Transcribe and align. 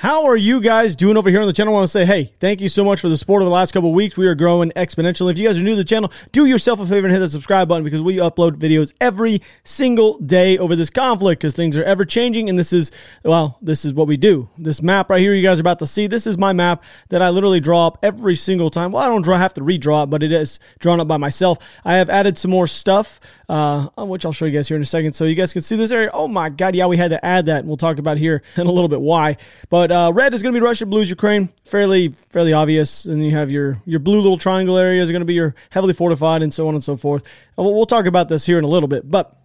How 0.00 0.24
are 0.24 0.36
you 0.36 0.62
guys 0.62 0.96
doing 0.96 1.18
over 1.18 1.28
here 1.28 1.42
on 1.42 1.46
the 1.46 1.52
channel? 1.52 1.74
I 1.74 1.76
want 1.76 1.84
to 1.84 1.88
say, 1.88 2.06
hey, 2.06 2.32
thank 2.40 2.62
you 2.62 2.70
so 2.70 2.82
much 2.82 3.02
for 3.02 3.10
the 3.10 3.18
support 3.18 3.42
over 3.42 3.50
the 3.50 3.54
last 3.54 3.72
couple 3.72 3.92
weeks. 3.92 4.16
We 4.16 4.26
are 4.28 4.34
growing 4.34 4.70
exponentially. 4.70 5.30
If 5.30 5.36
you 5.36 5.46
guys 5.46 5.58
are 5.58 5.62
new 5.62 5.72
to 5.72 5.76
the 5.76 5.84
channel, 5.84 6.10
do 6.32 6.46
yourself 6.46 6.80
a 6.80 6.86
favor 6.86 7.06
and 7.06 7.12
hit 7.12 7.18
the 7.18 7.28
subscribe 7.28 7.68
button 7.68 7.84
because 7.84 8.00
we 8.00 8.16
upload 8.16 8.52
videos 8.52 8.94
every 8.98 9.42
single 9.62 10.16
day 10.20 10.56
over 10.56 10.74
this 10.74 10.88
conflict 10.88 11.42
because 11.42 11.52
things 11.52 11.76
are 11.76 11.84
ever 11.84 12.06
changing. 12.06 12.48
And 12.48 12.58
this 12.58 12.72
is, 12.72 12.90
well, 13.26 13.58
this 13.60 13.84
is 13.84 13.92
what 13.92 14.06
we 14.06 14.16
do. 14.16 14.48
This 14.56 14.80
map 14.80 15.10
right 15.10 15.20
here 15.20 15.34
you 15.34 15.42
guys 15.42 15.58
are 15.58 15.60
about 15.60 15.80
to 15.80 15.86
see, 15.86 16.06
this 16.06 16.26
is 16.26 16.38
my 16.38 16.54
map 16.54 16.82
that 17.10 17.20
I 17.20 17.28
literally 17.28 17.60
draw 17.60 17.88
up 17.88 17.98
every 18.02 18.36
single 18.36 18.70
time. 18.70 18.92
Well, 18.92 19.02
I 19.02 19.06
don't 19.06 19.20
draw, 19.20 19.36
have 19.36 19.52
to 19.52 19.60
redraw 19.60 20.04
it, 20.04 20.06
but 20.06 20.22
it 20.22 20.32
is 20.32 20.60
drawn 20.78 20.98
up 20.98 21.08
by 21.08 21.18
myself. 21.18 21.58
I 21.84 21.96
have 21.96 22.08
added 22.08 22.38
some 22.38 22.50
more 22.50 22.66
stuff, 22.66 23.20
uh, 23.50 23.88
which 23.98 24.24
I'll 24.24 24.32
show 24.32 24.46
you 24.46 24.52
guys 24.52 24.66
here 24.66 24.78
in 24.78 24.82
a 24.82 24.86
second 24.86 25.12
so 25.12 25.26
you 25.26 25.34
guys 25.34 25.52
can 25.52 25.60
see 25.60 25.76
this 25.76 25.92
area. 25.92 26.08
Oh 26.14 26.26
my 26.26 26.48
God, 26.48 26.74
yeah, 26.74 26.86
we 26.86 26.96
had 26.96 27.10
to 27.10 27.22
add 27.22 27.44
that. 27.46 27.58
And 27.58 27.68
we'll 27.68 27.76
talk 27.76 27.98
about 27.98 28.16
here 28.16 28.40
in 28.56 28.66
a 28.66 28.72
little 28.72 28.88
bit 28.88 29.02
why. 29.02 29.36
But 29.68 29.89
uh, 29.92 30.12
red 30.12 30.34
is 30.34 30.42
going 30.42 30.54
to 30.54 30.60
be 30.60 30.64
Russia, 30.64 30.86
blue 30.86 31.02
is 31.02 31.10
Ukraine. 31.10 31.48
Fairly, 31.64 32.08
fairly 32.08 32.52
obvious. 32.52 33.04
And 33.04 33.24
you 33.24 33.32
have 33.32 33.50
your 33.50 33.78
your 33.84 34.00
blue 34.00 34.20
little 34.20 34.38
triangle 34.38 34.76
areas 34.76 35.08
are 35.08 35.12
going 35.12 35.20
to 35.20 35.26
be 35.26 35.34
your 35.34 35.54
heavily 35.70 35.94
fortified, 35.94 36.42
and 36.42 36.52
so 36.52 36.68
on 36.68 36.74
and 36.74 36.84
so 36.84 36.96
forth. 36.96 37.24
We'll, 37.56 37.74
we'll 37.74 37.86
talk 37.86 38.06
about 38.06 38.28
this 38.28 38.44
here 38.46 38.58
in 38.58 38.64
a 38.64 38.68
little 38.68 38.88
bit, 38.88 39.10
but. 39.10 39.36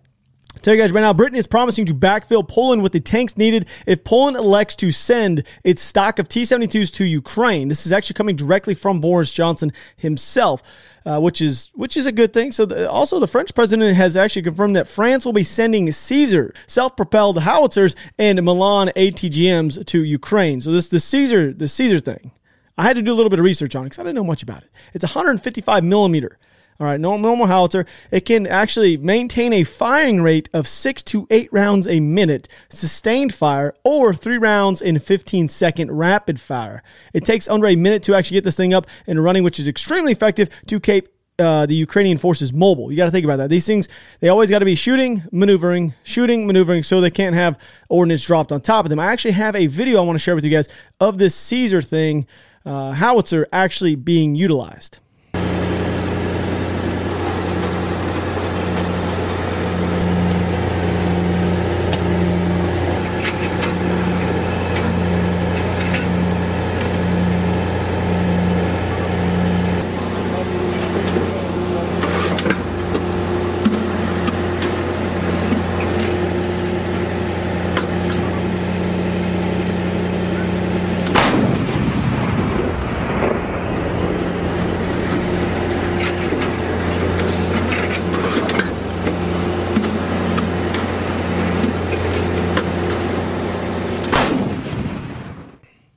Tell 0.65 0.73
you 0.73 0.81
guys 0.81 0.91
right 0.91 1.01
now, 1.01 1.13
Britain 1.13 1.37
is 1.37 1.45
promising 1.45 1.85
to 1.85 1.93
backfill 1.93 2.47
Poland 2.47 2.81
with 2.81 2.91
the 2.91 2.99
tanks 2.99 3.37
needed 3.37 3.67
if 3.85 4.03
Poland 4.03 4.35
elects 4.35 4.75
to 4.77 4.89
send 4.91 5.43
its 5.63 5.83
stock 5.83 6.17
of 6.17 6.27
T 6.27 6.41
72s 6.41 6.91
to 6.95 7.05
Ukraine. 7.05 7.67
This 7.67 7.85
is 7.85 7.91
actually 7.91 8.15
coming 8.15 8.35
directly 8.35 8.73
from 8.73 8.99
Boris 8.99 9.31
Johnson 9.31 9.71
himself 9.95 10.63
uh, 11.05 11.20
which 11.20 11.39
is 11.39 11.70
which 11.75 11.95
is 11.95 12.07
a 12.07 12.11
good 12.11 12.33
thing. 12.33 12.51
So 12.51 12.65
the, 12.65 12.89
also 12.89 13.20
the 13.20 13.27
French 13.27 13.53
president 13.53 13.95
has 13.95 14.17
actually 14.17 14.41
confirmed 14.41 14.75
that 14.75 14.87
France 14.87 15.23
will 15.23 15.33
be 15.33 15.43
sending 15.43 15.91
Caesar 15.91 16.51
self-propelled 16.65 17.37
howitzers 17.41 17.95
and 18.17 18.43
Milan 18.43 18.89
ATGMs 18.95 19.85
to 19.85 20.03
Ukraine. 20.03 20.61
So 20.61 20.71
this 20.71 20.87
the 20.87 20.99
Caesar 20.99 21.53
the 21.53 21.67
Caesar 21.67 21.99
thing. 21.99 22.31
I 22.75 22.85
had 22.85 22.95
to 22.95 23.03
do 23.03 23.13
a 23.13 23.15
little 23.15 23.29
bit 23.29 23.37
of 23.37 23.45
research 23.45 23.75
on 23.75 23.84
it 23.84 23.90
because 23.90 23.99
I 23.99 24.01
didn't 24.01 24.15
know 24.15 24.23
much 24.23 24.41
about 24.41 24.63
it. 24.63 24.71
It's 24.95 25.03
155 25.03 25.84
millimeter. 25.84 26.40
All 26.77 26.87
right, 26.87 26.99
normal, 26.99 27.48
howitzer. 27.48 27.85
It 28.12 28.26
can 28.26 28.45
actually 28.45 28.98
maintain 28.98 29.54
a 29.54 29.63
firing 29.63 30.21
rate 30.21 30.49
of 30.51 30.68
six 30.68 31.01
to 31.04 31.26
eight 31.29 31.48
rounds 31.54 31.87
a 31.87 32.01
minute, 32.01 32.49
sustained 32.68 33.34
fire, 33.34 33.73
or 33.85 34.13
three 34.13 34.37
rounds 34.37 34.81
in 34.81 34.99
15 34.99 35.48
second 35.48 35.91
rapid 35.91 36.37
fire. 36.37 36.84
It 37.13 37.23
takes 37.23 37.48
under 37.48 37.68
a 37.68 37.77
minute 37.77 38.03
to 38.03 38.15
actually 38.15 38.35
get 38.35 38.43
this 38.43 38.57
thing 38.57 38.73
up 38.73 38.87
and 39.07 39.23
running, 39.23 39.43
which 39.43 39.57
is 39.57 39.70
extremely 39.70 40.12
effective 40.12 40.49
to 40.68 40.81
keep 40.81 41.07
uh, 41.40 41.65
the 41.65 41.76
Ukrainian 41.76 42.18
forces 42.18 42.51
mobile. 42.51 42.91
You 42.91 42.98
got 42.98 43.05
to 43.05 43.12
think 43.12 43.23
about 43.23 43.37
that. 43.37 43.49
These 43.49 43.65
things, 43.65 43.87
they 44.20 44.27
always 44.27 44.49
got 44.49 44.59
to 44.59 44.65
be 44.65 44.76
shooting, 44.76 45.23
maneuvering, 45.31 45.93
shooting, 46.03 46.46
maneuvering, 46.46 46.84
so 46.84 46.99
they 46.99 47.09
can't 47.09 47.35
have 47.35 47.57
ordnance 47.87 48.26
dropped 48.26 48.51
on 48.51 48.59
top 48.59 48.85
of 48.85 48.90
them. 48.90 48.99
I 48.99 49.07
actually 49.07 49.31
have 49.31 49.55
a 49.55 49.68
video 49.68 49.99
I 49.99 50.05
want 50.05 50.15
to 50.18 50.23
share 50.23 50.35
with 50.35 50.43
you 50.43 50.51
guys 50.51 50.68
of 50.99 51.20
this 51.20 51.35
Caesar 51.35 51.81
thing, 51.81 52.27
uh, 52.65 52.91
howitzer 52.91 53.48
actually 53.53 53.96
being 53.96 54.35
utilized. 54.35 54.99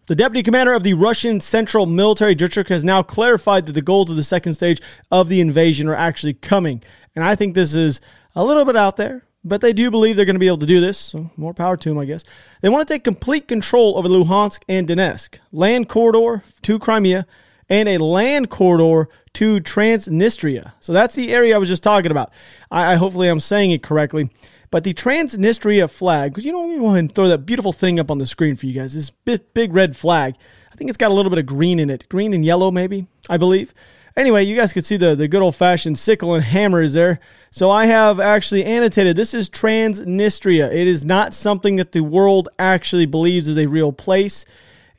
The 0.09 0.17
deputy 0.17 0.43
commander 0.43 0.73
of 0.73 0.85
the 0.85 0.95
Russian 0.95 1.39
Central 1.39 1.85
Military 1.85 2.35
District 2.35 2.71
has 2.71 2.83
now 2.83 3.03
clarified 3.03 3.67
that 3.67 3.75
the 3.75 3.83
goals 3.83 4.09
of 4.09 4.17
the 4.17 4.23
second 4.23 4.55
stage 4.55 4.81
of 5.11 5.29
the 5.29 5.43
invasion 5.43 5.87
are 5.87 5.95
actually 5.95 6.33
coming. 6.33 6.83
And 7.15 7.23
I 7.23 7.35
think 7.35 7.55
this 7.55 7.75
is 7.75 8.01
a 8.35 8.43
little 8.43 8.65
bit 8.65 8.75
out 8.75 8.97
there, 8.97 9.27
but 9.45 9.61
they 9.61 9.75
do 9.75 9.91
believe 9.91 10.17
they're 10.17 10.25
going 10.25 10.35
to 10.35 10.41
be 10.41 10.47
able 10.47 10.57
to 10.59 10.67
do 10.67 10.81
this. 10.81 10.97
So 10.97 11.31
more 11.37 11.53
power 11.53 11.77
to 11.77 11.89
them, 11.91 11.99
I 11.99 12.07
guess. 12.07 12.25
They 12.63 12.71
want 12.71 12.89
to 12.89 12.95
take 12.95 13.05
complete 13.05 13.49
control 13.49 13.99
over 13.99 14.09
Luhansk 14.09 14.63
and 14.67 14.89
Donetsk, 14.89 15.41
land 15.53 15.91
corridor 15.91 16.43
to 16.63 16.79
Crimea, 16.79 17.27
and 17.69 17.87
a 17.87 17.99
land 17.99 18.49
corridor 18.49 19.11
to 19.35 19.61
Transnistria. 19.61 20.73
So 20.81 20.95
that's 20.95 21.17
the 21.17 21.35
area 21.35 21.55
I 21.55 21.59
was 21.59 21.69
just 21.69 21.83
talking 21.83 22.11
about. 22.11 22.33
I, 22.71 22.95
I 22.95 22.97
hopefully 22.97 23.29
I'm 23.29 23.41
saying 23.41 23.73
it 23.73 23.83
correctly. 23.83 24.31
But 24.71 24.84
the 24.84 24.93
Transnistria 24.93 25.91
flag, 25.91 26.37
you 26.39 26.53
know, 26.53 26.79
go 26.79 26.87
ahead 26.89 26.99
and 26.99 27.15
throw 27.15 27.29
that 27.29 27.47
beautiful 27.47 27.73
thing 27.73 27.99
up 27.99 28.11
on 28.11 28.19
the 28.19 28.27
screen 28.27 28.55
for 28.55 28.67
you 28.67 28.75
guys. 28.75 28.95
This 28.95 29.11
big, 29.11 29.41
big 29.55 29.73
red 29.73 29.97
flag. 29.97 30.34
I 30.71 30.77
think 30.77 30.91
it's 30.91 30.99
got 30.99 31.11
a 31.11 31.15
little 31.15 31.31
bit 31.31 31.39
of 31.39 31.47
green 31.47 31.79
in 31.79 31.91
it. 31.91 32.09
Green 32.09 32.34
and 32.34 32.45
yellow, 32.45 32.71
maybe, 32.71 33.07
I 33.31 33.39
believe. 33.39 33.73
Anyway, 34.17 34.43
you 34.43 34.57
guys 34.57 34.73
can 34.73 34.83
see 34.83 34.97
the, 34.97 35.15
the 35.15 35.28
good 35.28 35.43
old 35.43 35.55
fashioned 35.55 35.99
sickle 35.99 36.34
and 36.34 36.45
hammer 36.45 36.83
is 36.83 36.93
there. 36.93 37.21
So 37.51 37.71
I 37.71 37.87
have 37.87 38.21
actually 38.21 38.65
annotated 38.65 39.17
this 39.17 39.33
is 39.33 39.49
Transnistria. 39.49 40.73
It 40.73 40.87
is 40.87 41.05
not 41.05 41.33
something 41.33 41.77
that 41.77 41.93
the 41.93 42.01
world 42.01 42.49
actually 42.59 43.07
believes 43.07 43.49
is 43.49 43.57
a 43.57 43.67
real 43.67 43.93
place. 43.93 44.45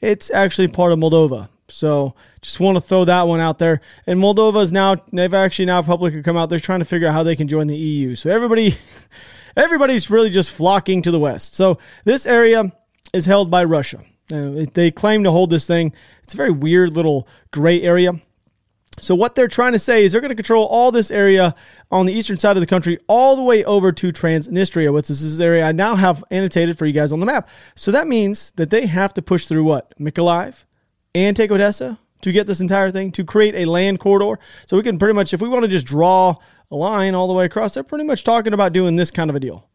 It's 0.02 0.32
actually 0.32 0.70
part 0.70 0.94
of 0.94 1.00
Moldova. 1.00 1.50
So 1.68 2.16
just 2.42 2.60
want 2.60 2.78
to 2.78 2.82
throw 2.82 3.06
that 3.06 3.28
one 3.28 3.42
out 3.42 3.60
there. 3.60 3.82
And 4.08 4.20
Moldova 4.20 4.62
is 4.62 4.72
now, 4.72 4.96
they've 5.12 5.34
actually 5.34 5.66
now 5.66 5.82
publicly 5.82 6.24
come 6.24 6.38
out. 6.38 6.50
They're 6.50 6.60
trying 6.60 6.80
to 6.80 6.86
figure 6.86 7.08
out 7.10 7.14
how 7.14 7.24
they 7.24 7.36
can 7.36 7.48
join 7.48 7.68
the 7.68 7.78
EU. 7.78 8.16
So 8.16 8.32
everybody. 8.32 8.76
everybody's 9.60 10.10
really 10.10 10.30
just 10.30 10.52
flocking 10.52 11.02
to 11.04 11.12
the 11.12 11.20
west. 11.20 11.56
So 11.56 11.78
this 12.06 12.26
area 12.26 12.72
is 13.14 13.26
held 13.26 13.52
by 13.52 13.64
Russia. 13.64 14.00
Uh, 14.34 14.66
they 14.74 14.92
claim 14.92 15.24
to 15.24 15.32
hold 15.32 15.50
this 15.50 15.66
thing. 15.66 15.94
It's 16.24 16.34
a 16.34 16.38
very 16.38 16.52
weird 16.52 16.94
little 16.94 17.28
gray 17.52 17.82
area. 17.82 18.14
So 19.00 19.16
what 19.16 19.34
they're 19.36 19.48
trying 19.48 19.74
to 19.74 19.80
say 19.80 20.04
is 20.04 20.12
they're 20.12 20.22
going 20.22 20.30
to 20.30 20.36
control 20.36 20.66
all 20.66 20.92
this 20.92 21.10
area 21.10 21.56
on 21.90 22.06
the 22.06 22.14
eastern 22.14 22.38
side 22.38 22.58
of 22.58 22.62
the 22.62 22.68
country, 22.68 23.00
all 23.08 23.36
the 23.36 23.44
way 23.44 23.64
over 23.64 23.92
to 23.92 24.08
Transnistria, 24.10 24.94
which 24.94 25.10
is 25.10 25.22
this 25.22 25.40
area 25.40 25.64
I 25.64 25.72
now 25.72 25.96
have 25.96 26.24
annotated 26.32 26.78
for 26.78 26.86
you 26.86 26.92
guys 26.94 27.12
on 27.12 27.20
the 27.20 27.26
map. 27.26 27.50
So 27.76 27.92
that 27.92 28.08
means 28.08 28.52
that 28.58 28.70
they 28.70 28.86
have 28.88 29.14
to 29.16 29.22
push 29.22 29.46
through 29.46 29.64
what 29.64 29.98
Mykolaiv 29.98 30.66
and 31.16 31.36
take 31.36 31.52
Odessa 31.52 31.98
to 32.22 32.32
get 32.32 32.46
this 32.48 32.60
entire 32.60 32.92
thing 32.92 33.12
to 33.14 33.24
create 33.24 33.56
a 33.56 33.66
land 33.66 34.00
corridor. 34.00 34.40
So 34.68 34.76
we 34.76 34.84
can 34.84 35.00
pretty 35.00 35.14
much, 35.14 35.34
if 35.34 35.42
we 35.42 35.50
want 35.50 35.64
to 35.64 35.70
just 35.70 35.88
draw 35.88 36.36
a 36.72 36.76
line 36.76 37.16
all 37.16 37.28
the 37.28 37.34
way 37.34 37.46
across, 37.46 37.74
they're 37.74 37.84
pretty 37.84 38.04
much 38.04 38.24
talking 38.24 38.54
about 38.54 38.74
doing 38.74 38.96
this 38.96 39.12
kind 39.12 39.30
of 39.30 39.36
a 39.36 39.40
deal, 39.40 39.68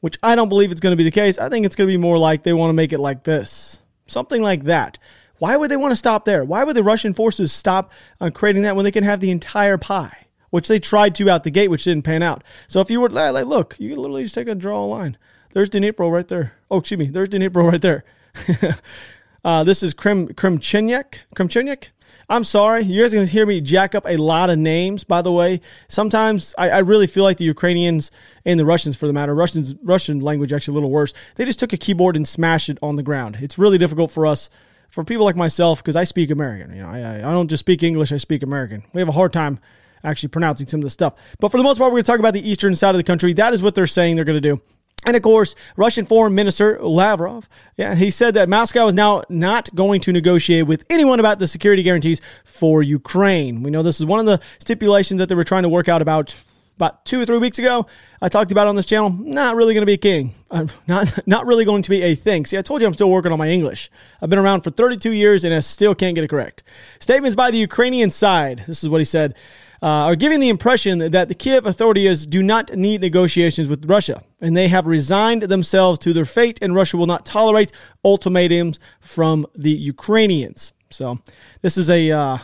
which 0.00 0.18
I 0.22 0.34
don't 0.34 0.48
believe 0.48 0.70
it's 0.70 0.80
going 0.80 0.92
to 0.92 0.96
be 0.96 1.04
the 1.04 1.10
case. 1.10 1.38
I 1.38 1.48
think 1.48 1.66
it's 1.66 1.76
going 1.76 1.88
to 1.88 1.92
be 1.92 1.98
more 1.98 2.18
like 2.18 2.42
they 2.42 2.52
want 2.52 2.70
to 2.70 2.74
make 2.74 2.92
it 2.92 3.00
like 3.00 3.24
this, 3.24 3.80
something 4.06 4.42
like 4.42 4.64
that. 4.64 4.98
Why 5.38 5.56
would 5.56 5.70
they 5.70 5.76
want 5.76 5.92
to 5.92 5.96
stop 5.96 6.24
there? 6.24 6.44
Why 6.44 6.64
would 6.64 6.74
the 6.76 6.82
Russian 6.82 7.14
forces 7.14 7.52
stop 7.52 7.92
on 8.20 8.32
creating 8.32 8.62
that 8.62 8.76
when 8.76 8.84
they 8.84 8.90
can 8.90 9.04
have 9.04 9.20
the 9.20 9.30
entire 9.30 9.78
pie, 9.78 10.26
which 10.50 10.68
they 10.68 10.80
tried 10.80 11.14
to 11.16 11.30
out 11.30 11.44
the 11.44 11.50
gate, 11.50 11.68
which 11.68 11.84
didn't 11.84 12.04
pan 12.04 12.22
out? 12.22 12.42
So 12.66 12.80
if 12.80 12.90
you 12.90 13.00
were 13.00 13.08
like, 13.08 13.46
look, 13.46 13.76
you 13.78 13.90
can 13.90 13.98
literally 13.98 14.24
just 14.24 14.34
take 14.34 14.48
a 14.48 14.54
draw 14.54 14.84
a 14.84 14.86
line. 14.86 15.16
There's 15.52 15.70
Dnipro 15.70 16.10
right 16.10 16.26
there. 16.28 16.54
Oh, 16.70 16.78
excuse 16.78 16.98
me. 16.98 17.06
There's 17.06 17.28
Dnipro 17.28 17.70
right 17.70 17.80
there. 17.80 18.04
uh, 19.44 19.64
this 19.64 19.82
is 19.82 19.94
Krim 19.94 20.28
Krimchenyek. 20.28 21.14
Krimchenyek. 21.34 21.88
I'm 22.30 22.44
sorry. 22.44 22.84
You 22.84 23.02
guys 23.02 23.14
are 23.14 23.16
going 23.16 23.26
to 23.26 23.32
hear 23.32 23.46
me 23.46 23.60
jack 23.62 23.94
up 23.94 24.04
a 24.06 24.18
lot 24.18 24.50
of 24.50 24.58
names, 24.58 25.02
by 25.02 25.22
the 25.22 25.32
way. 25.32 25.62
Sometimes 25.88 26.54
I, 26.58 26.68
I, 26.68 26.78
really 26.80 27.06
feel 27.06 27.24
like 27.24 27.38
the 27.38 27.44
Ukrainians 27.44 28.10
and 28.44 28.60
the 28.60 28.66
Russians, 28.66 28.96
for 28.96 29.06
the 29.06 29.14
matter, 29.14 29.34
Russians, 29.34 29.74
Russian 29.82 30.20
language 30.20 30.52
actually 30.52 30.72
a 30.72 30.74
little 30.74 30.90
worse. 30.90 31.14
They 31.36 31.46
just 31.46 31.58
took 31.58 31.72
a 31.72 31.78
keyboard 31.78 32.16
and 32.16 32.28
smashed 32.28 32.68
it 32.68 32.78
on 32.82 32.96
the 32.96 33.02
ground. 33.02 33.38
It's 33.40 33.56
really 33.56 33.78
difficult 33.78 34.10
for 34.10 34.26
us, 34.26 34.50
for 34.90 35.04
people 35.04 35.24
like 35.24 35.36
myself, 35.36 35.82
because 35.82 35.96
I 35.96 36.04
speak 36.04 36.30
American. 36.30 36.74
You 36.74 36.82
know, 36.82 36.88
I, 36.88 37.16
I 37.16 37.32
don't 37.32 37.48
just 37.48 37.60
speak 37.60 37.82
English, 37.82 38.12
I 38.12 38.18
speak 38.18 38.42
American. 38.42 38.84
We 38.92 39.00
have 39.00 39.08
a 39.08 39.12
hard 39.12 39.32
time 39.32 39.58
actually 40.04 40.28
pronouncing 40.28 40.66
some 40.66 40.80
of 40.80 40.84
the 40.84 40.90
stuff. 40.90 41.14
But 41.40 41.50
for 41.50 41.56
the 41.56 41.64
most 41.64 41.78
part, 41.78 41.90
we're 41.90 41.96
going 41.96 42.04
to 42.04 42.12
talk 42.12 42.20
about 42.20 42.34
the 42.34 42.48
eastern 42.48 42.74
side 42.74 42.94
of 42.94 42.98
the 42.98 43.04
country. 43.04 43.32
That 43.32 43.54
is 43.54 43.62
what 43.62 43.74
they're 43.74 43.86
saying 43.86 44.16
they're 44.16 44.26
going 44.26 44.40
to 44.40 44.56
do. 44.56 44.60
And 45.06 45.16
of 45.16 45.22
course, 45.22 45.54
Russian 45.76 46.04
Foreign 46.04 46.34
Minister 46.34 46.78
Lavrov, 46.82 47.48
yeah, 47.76 47.94
he 47.94 48.10
said 48.10 48.34
that 48.34 48.48
Moscow 48.48 48.88
is 48.88 48.94
now 48.94 49.22
not 49.28 49.72
going 49.74 50.00
to 50.02 50.12
negotiate 50.12 50.66
with 50.66 50.84
anyone 50.90 51.20
about 51.20 51.38
the 51.38 51.46
security 51.46 51.82
guarantees 51.82 52.20
for 52.44 52.82
Ukraine. 52.82 53.62
We 53.62 53.70
know 53.70 53.82
this 53.82 54.00
is 54.00 54.06
one 54.06 54.20
of 54.20 54.26
the 54.26 54.40
stipulations 54.58 55.18
that 55.18 55.28
they 55.28 55.34
were 55.34 55.44
trying 55.44 55.62
to 55.62 55.68
work 55.68 55.88
out 55.88 56.02
about 56.02 56.36
about 56.78 57.04
two 57.04 57.20
or 57.20 57.26
three 57.26 57.38
weeks 57.38 57.58
ago. 57.58 57.86
I 58.22 58.28
talked 58.28 58.52
about 58.52 58.68
on 58.68 58.76
this 58.76 58.86
channel. 58.86 59.10
Not 59.10 59.56
really 59.56 59.74
going 59.74 59.82
to 59.82 59.86
be 59.86 59.94
a 59.94 59.96
king. 59.96 60.32
I'm 60.48 60.70
not 60.86 61.26
not 61.26 61.46
really 61.46 61.64
going 61.64 61.82
to 61.82 61.90
be 61.90 62.02
a 62.02 62.14
thing. 62.14 62.46
See, 62.46 62.56
I 62.56 62.62
told 62.62 62.80
you 62.80 62.86
I'm 62.86 62.94
still 62.94 63.10
working 63.10 63.32
on 63.32 63.38
my 63.38 63.48
English. 63.48 63.90
I've 64.22 64.30
been 64.30 64.38
around 64.38 64.62
for 64.62 64.70
32 64.70 65.12
years 65.12 65.42
and 65.42 65.52
I 65.52 65.60
still 65.60 65.94
can't 65.94 66.14
get 66.14 66.24
it 66.24 66.28
correct. 66.28 66.62
Statements 67.00 67.34
by 67.34 67.50
the 67.50 67.58
Ukrainian 67.58 68.10
side. 68.10 68.62
This 68.66 68.82
is 68.82 68.88
what 68.88 68.98
he 68.98 69.04
said. 69.04 69.34
Uh, 69.82 69.86
are 69.86 70.16
giving 70.16 70.40
the 70.40 70.48
impression 70.48 71.10
that 71.10 71.28
the 71.28 71.34
Kiev 71.34 71.66
authorities 71.66 72.26
do 72.26 72.42
not 72.42 72.74
need 72.76 73.00
negotiations 73.00 73.68
with 73.68 73.84
Russia, 73.84 74.22
and 74.40 74.56
they 74.56 74.68
have 74.68 74.86
resigned 74.86 75.42
themselves 75.42 75.98
to 76.00 76.12
their 76.12 76.24
fate, 76.24 76.58
and 76.62 76.74
Russia 76.74 76.96
will 76.96 77.06
not 77.06 77.24
tolerate 77.24 77.72
ultimatums 78.04 78.78
from 79.00 79.46
the 79.54 79.70
Ukrainians. 79.70 80.72
So 80.90 81.18
this 81.62 81.76
is 81.76 81.90
a 81.90 82.10
uh, 82.10 82.38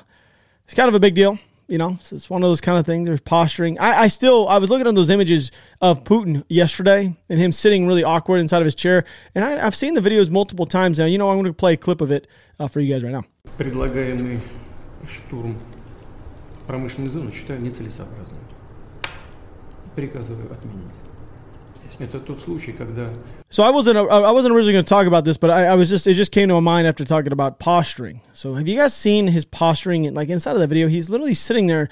it's 0.65 0.75
kind 0.75 0.89
of 0.89 0.95
a 0.95 1.01
big 1.01 1.15
deal. 1.15 1.39
You 1.67 1.79
know, 1.79 1.99
it's 2.11 2.29
one 2.29 2.43
of 2.43 2.49
those 2.49 2.61
kind 2.61 2.79
of 2.79 2.85
things. 2.85 3.09
There's 3.09 3.23
posturing. 3.23 3.79
I, 3.79 4.03
I 4.03 4.09
still, 4.09 4.47
I 4.49 4.59
was 4.59 4.69
looking 4.69 4.87
at 4.87 4.95
those 4.95 5.09
images 5.09 5.51
of 5.81 6.05
Putin 6.05 6.45
yesterday 6.49 7.17
and 7.31 7.41
him 7.41 7.53
sitting 7.53 7.87
really 7.87 8.05
awkward 8.05 8.41
inside 8.41 8.59
of 8.59 8.67
his 8.67 8.75
chair. 8.75 9.05
And 9.35 9.43
I, 9.43 9.51
have 9.53 9.75
seen 9.75 9.95
the 9.95 10.03
videos 10.03 10.29
multiple 10.29 10.67
times 10.67 10.99
now. 10.99 11.07
You 11.07 11.17
know, 11.17 11.31
I'm 11.31 11.37
going 11.37 11.47
to 11.47 11.55
play 11.55 11.73
a 11.73 11.79
clip 11.79 12.03
of 12.03 12.13
it 12.13 12.27
uh, 12.61 12.69
for 12.69 12.81
you 12.81 12.93
guys 12.93 13.03
right 13.03 13.13
now 13.13 13.25
Предлагаемый 16.68 16.90
штурм 16.90 17.08
промышленной 17.10 17.10
зоны 17.10 17.32
считаю 17.32 17.62
нецелесообразным. 17.62 18.40
Приказываю 19.96 20.52
отменить. 20.52 20.94
Это 21.98 22.20
тот 22.20 22.40
случай, 22.40 22.72
когда 22.72 23.10
so 23.50 23.64
I 23.64 23.72
wasn't 23.72 23.98
I 23.98 24.32
wasn't 24.32 24.54
originally 24.54 24.74
going 24.74 24.86
to 24.86 24.90
talk 24.90 25.08
about 25.08 25.26
this, 25.26 25.36
but 25.38 25.50
I, 25.50 25.66
I, 25.66 25.76
was 25.76 25.90
just 25.90 26.06
it 26.06 26.14
just 26.14 26.32
came 26.32 26.48
to 26.50 26.54
my 26.54 26.60
mind 26.60 26.88
after 26.88 27.04
talking 27.04 27.34
about 27.34 27.58
posturing. 27.58 28.22
So 28.32 28.54
have 28.54 28.68
you 28.68 28.78
guys 28.78 28.94
seen 28.94 29.28
his 29.28 29.44
posturing? 29.44 30.14
Like 30.14 30.30
inside 30.30 30.54
of 30.54 30.60
the 30.60 30.68
video, 30.68 30.88
he's 30.88 31.10
literally 31.10 31.34
sitting 31.34 31.66
there. 31.66 31.90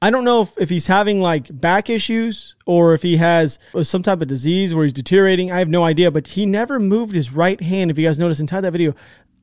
I 0.00 0.10
don't 0.10 0.24
know 0.24 0.40
if, 0.40 0.56
if 0.58 0.70
he's 0.70 0.86
having 0.86 1.20
like 1.20 1.48
back 1.60 1.90
issues 1.90 2.56
or 2.64 2.94
if 2.94 3.02
he 3.02 3.18
has 3.18 3.58
some 3.82 4.02
type 4.02 4.22
of 4.22 4.28
disease 4.28 4.74
where 4.74 4.84
he's 4.84 4.94
deteriorating. 4.94 5.52
I 5.52 5.58
have 5.58 5.68
no 5.68 5.84
idea, 5.84 6.10
but 6.10 6.28
he 6.28 6.46
never 6.46 6.80
moved 6.80 7.14
his 7.14 7.32
right 7.32 7.60
hand. 7.60 7.90
If 7.90 7.98
you 7.98 8.06
guys 8.06 8.18
notice 8.18 8.40
inside 8.40 8.62
that 8.62 8.72
video, 8.72 8.94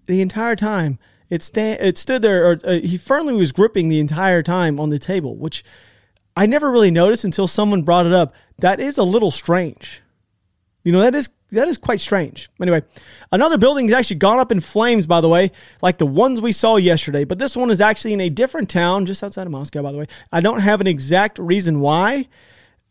the 0.07 0.21
entire 0.21 0.56
time 0.56 0.98
it 1.31 1.43
sta- 1.43 1.78
it 1.81 1.99
stood 1.99 2.23
there, 2.23 2.50
or 2.50 2.58
uh, 2.64 2.73
he 2.81 2.96
firmly 2.96 3.34
was 3.34 3.52
gripping 3.52 3.88
the 3.88 4.00
entire 4.00 4.43
time 4.43 4.78
on 4.78 4.90
the 4.90 4.99
table, 4.99 5.37
which 5.37 5.64
I 6.37 6.46
never 6.46 6.70
really 6.70 6.90
noticed 6.90 7.25
until 7.25 7.46
someone 7.46 7.82
brought 7.82 8.06
it 8.06 8.12
up. 8.12 8.34
That 8.58 8.81
is 8.81 8.99
a 8.99 9.02
little 9.02 9.31
strange. 9.31 10.02
You 10.84 10.93
know, 10.93 11.00
that 11.00 11.14
is 11.14 11.31
that 11.50 11.69
is 11.69 11.78
quite 11.78 12.00
strange. 12.00 12.49
Anyway, 12.61 12.82
another 13.32 13.58
building 13.58 13.88
has 13.88 13.96
actually 13.96 14.17
gone 14.17 14.38
up 14.38 14.52
in 14.52 14.61
flames, 14.61 15.06
by 15.06 15.20
the 15.20 15.28
way, 15.28 15.52
like 15.81 15.99
the 15.99 16.06
ones 16.06 16.40
we 16.40 16.52
saw 16.52 16.76
yesterday. 16.76 17.25
But 17.25 17.38
this 17.38 17.56
one 17.56 17.70
is 17.70 17.81
actually 17.81 18.12
in 18.12 18.20
a 18.20 18.31
different 18.31 18.69
town, 18.69 19.06
just 19.06 19.23
outside 19.23 19.46
of 19.46 19.52
Moscow, 19.52 19.82
by 19.82 19.93
the 19.93 19.99
way. 19.99 20.06
I 20.32 20.40
don't 20.40 20.61
have 20.61 20.81
an 20.81 20.87
exact 20.87 21.38
reason 21.38 21.81
why, 21.81 22.28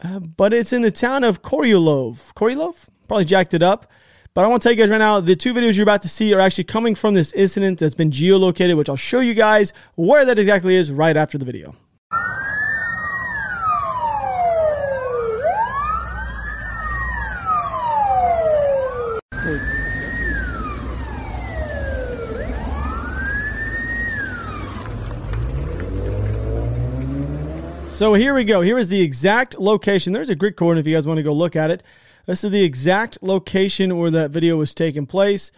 uh, 0.01 0.19
but 0.19 0.53
it's 0.53 0.73
in 0.73 0.81
the 0.81 0.91
town 0.91 1.23
of 1.23 1.41
Koryulov. 1.41 2.33
Koryulov? 2.33 2.87
Probably 3.07 3.25
jacked 3.25 3.53
it 3.53 3.63
up. 3.63 3.91
But 4.35 4.43
I 4.43 4.49
want 4.49 4.61
to 4.63 4.67
tell 4.67 4.73
you 4.73 4.83
guys 4.83 4.89
right 4.89 4.97
now, 4.97 5.21
the 5.21 5.37
two 5.37 5.53
videos 5.53 5.77
you're 5.77 5.83
about 5.83 6.01
to 6.01 6.09
see 6.09 6.33
are 6.33 6.41
actually 6.41 6.65
coming 6.65 6.93
from 6.93 7.13
this 7.13 7.31
incident 7.31 7.79
that's 7.79 7.95
been 7.95 8.11
geolocated, 8.11 8.75
which 8.75 8.89
I'll 8.89 8.97
show 8.97 9.21
you 9.21 9.33
guys 9.33 9.71
where 9.95 10.25
that 10.25 10.37
exactly 10.37 10.75
is 10.75 10.91
right 10.91 11.15
after 11.15 11.37
the 11.37 11.45
video. 11.45 11.73
So 27.87 28.13
here 28.15 28.33
we 28.33 28.43
go. 28.43 28.59
Here 28.59 28.77
is 28.77 28.89
the 28.89 28.99
exact 28.99 29.57
location. 29.57 30.11
There's 30.11 30.29
a 30.29 30.35
grid 30.35 30.57
coordinate 30.57 30.83
if 30.83 30.89
you 30.89 30.93
guys 30.93 31.07
want 31.07 31.19
to 31.19 31.23
go 31.23 31.31
look 31.31 31.55
at 31.55 31.71
it. 31.71 31.83
This 32.25 32.43
is 32.43 32.51
the 32.51 32.63
exact 32.63 33.21
location 33.21 33.97
where 33.97 34.11
that 34.11 34.31
video 34.31 34.57
was 34.57 34.73
taking 34.73 35.05
place. 35.05 35.51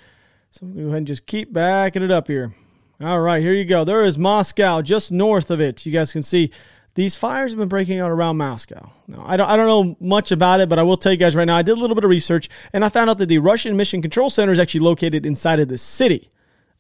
So 0.52 0.66
I'm 0.66 0.74
going 0.74 0.78
to 0.78 0.84
go 0.84 0.88
ahead 0.90 0.98
and 0.98 1.08
just 1.08 1.26
keep 1.26 1.54
backing 1.54 2.04
it 2.04 2.12
up 2.12 2.28
here. 2.28 2.54
All 3.00 3.20
right, 3.20 3.42
here 3.42 3.54
you 3.54 3.66
go. 3.66 3.84
There 3.84 4.04
is 4.04 4.18
Moscow 4.18 4.82
just 4.82 5.12
north 5.12 5.52
of 5.52 5.62
it. 5.62 5.86
You 5.86 5.92
guys 5.92 6.12
can 6.12 6.24
see 6.24 6.52
these 6.96 7.16
fires 7.16 7.52
have 7.52 7.60
been 7.60 7.68
breaking 7.68 8.00
out 8.00 8.10
around 8.10 8.38
Moscow. 8.38 8.90
Now, 9.08 9.24
I 9.26 9.38
don't, 9.38 9.48
I 9.48 9.56
don't 9.56 9.68
know 9.68 9.96
much 10.00 10.32
about 10.32 10.62
it, 10.62 10.68
but 10.68 10.80
I 10.80 10.84
will 10.84 10.98
tell 10.98 11.12
you 11.12 11.18
guys 11.18 11.36
right 11.36 11.46
now, 11.46 11.56
I 11.56 11.62
did 11.62 11.78
a 11.78 11.80
little 11.80 11.96
bit 11.96 12.04
of 12.04 12.10
research 12.10 12.50
and 12.74 12.84
I 12.84 12.90
found 12.90 13.10
out 13.10 13.20
that 13.20 13.28
the 13.28 13.38
Russian 13.38 13.78
Mission 13.78 14.02
Control 14.02 14.32
Center 14.32 14.52
is 14.52 14.60
actually 14.60 14.80
located 14.80 15.26
inside 15.26 15.60
of 15.60 15.68
the 15.68 15.78
city. 15.78 16.28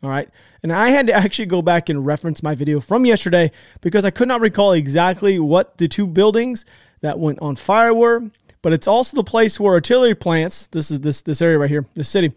All 0.01 0.09
right. 0.09 0.27
And 0.63 0.73
I 0.73 0.89
had 0.89 1.05
to 1.07 1.13
actually 1.13 1.45
go 1.45 1.61
back 1.61 1.89
and 1.89 2.03
reference 2.03 2.41
my 2.41 2.55
video 2.55 2.79
from 2.79 3.05
yesterday 3.05 3.51
because 3.81 4.05
I 4.05 4.09
could 4.09 4.27
not 4.27 4.41
recall 4.41 4.71
exactly 4.71 5.37
what 5.37 5.77
the 5.77 5.87
two 5.87 6.07
buildings 6.07 6.65
that 7.01 7.19
went 7.19 7.39
on 7.39 7.55
fire 7.55 7.93
were. 7.93 8.31
But 8.62 8.74
it's 8.74 8.88
also 8.88 9.18
the 9.18 9.24
place 9.24 9.59
where 9.59 9.74
artillery 9.74 10.15
plants, 10.15 10.68
this 10.68 10.92
is 10.92 11.01
this 11.01 11.21
this 11.21 11.42
area 11.42 11.59
right 11.59 11.69
here, 11.69 11.86
this 11.94 12.09
city. 12.09 12.33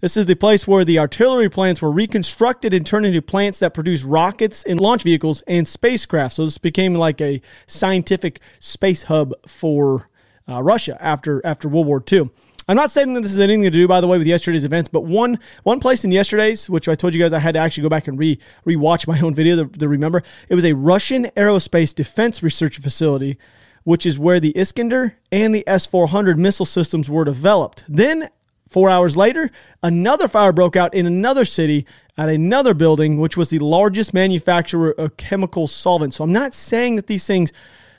This 0.00 0.16
is 0.16 0.26
the 0.26 0.34
place 0.34 0.66
where 0.66 0.84
the 0.84 0.98
artillery 0.98 1.50
plants 1.50 1.82
were 1.82 1.90
reconstructed 1.90 2.72
and 2.72 2.86
turned 2.86 3.04
into 3.04 3.20
plants 3.20 3.58
that 3.58 3.74
produce 3.74 4.02
rockets 4.02 4.64
and 4.64 4.80
launch 4.80 5.02
vehicles 5.02 5.42
and 5.46 5.68
spacecraft. 5.68 6.34
So 6.34 6.46
this 6.46 6.56
became 6.56 6.94
like 6.94 7.20
a 7.20 7.42
scientific 7.66 8.40
space 8.60 9.04
hub 9.04 9.34
for 9.46 10.08
uh, 10.48 10.62
Russia 10.62 10.96
after 11.00 11.44
after 11.44 11.68
World 11.68 11.86
War 11.86 12.02
II. 12.10 12.30
I'm 12.70 12.76
not 12.76 12.92
saying 12.92 13.14
that 13.14 13.22
this 13.22 13.32
is 13.32 13.40
anything 13.40 13.64
to 13.64 13.70
do, 13.70 13.88
by 13.88 14.00
the 14.00 14.06
way, 14.06 14.16
with 14.16 14.28
yesterday's 14.28 14.64
events, 14.64 14.88
but 14.88 15.04
one 15.04 15.38
one 15.64 15.80
place 15.80 16.04
in 16.04 16.12
yesterday's, 16.12 16.70
which 16.70 16.88
I 16.88 16.94
told 16.94 17.14
you 17.14 17.20
guys 17.20 17.32
I 17.32 17.40
had 17.40 17.54
to 17.54 17.58
actually 17.58 17.82
go 17.82 17.88
back 17.88 18.06
and 18.06 18.18
re 18.18 18.38
rewatch 18.64 19.06
my 19.06 19.20
own 19.20 19.34
video 19.34 19.64
to, 19.64 19.78
to 19.78 19.88
remember, 19.88 20.22
it 20.48 20.54
was 20.54 20.64
a 20.64 20.72
Russian 20.72 21.24
aerospace 21.36 21.94
defense 21.94 22.42
research 22.42 22.78
facility, 22.78 23.38
which 23.84 24.06
is 24.06 24.18
where 24.18 24.40
the 24.40 24.56
Iskander 24.56 25.16
and 25.32 25.54
the 25.54 25.66
S-400 25.66 26.36
missile 26.36 26.66
systems 26.66 27.08
were 27.08 27.24
developed. 27.24 27.84
Then 27.88 28.28
Four 28.70 28.88
hours 28.88 29.16
later, 29.16 29.50
another 29.82 30.28
fire 30.28 30.52
broke 30.52 30.76
out 30.76 30.94
in 30.94 31.04
another 31.04 31.44
city 31.44 31.86
at 32.16 32.28
another 32.28 32.72
building, 32.72 33.18
which 33.18 33.36
was 33.36 33.50
the 33.50 33.58
largest 33.58 34.14
manufacturer 34.14 34.92
of 34.92 35.16
chemical 35.16 35.66
solvents. 35.66 36.16
So 36.16 36.24
I'm 36.24 36.32
not 36.32 36.54
saying 36.54 36.94
that 36.94 37.08
these 37.08 37.26
things 37.26 37.52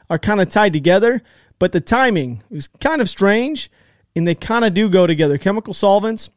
are 0.10 0.18
kind 0.18 0.40
of 0.40 0.50
tied 0.50 0.72
together, 0.72 1.24
but 1.60 1.74
the 1.74 1.82
timing 1.82 2.42
is 2.50 2.70
kind 2.80 3.02
of 3.02 3.10
strange 3.10 3.70
and 4.16 4.26
they 4.26 4.34
kind 4.34 4.64
of 4.64 4.74
do 4.74 4.90
go 4.90 5.06
together. 5.06 5.38
Chemical 5.38 5.74
solvents, 5.74 6.30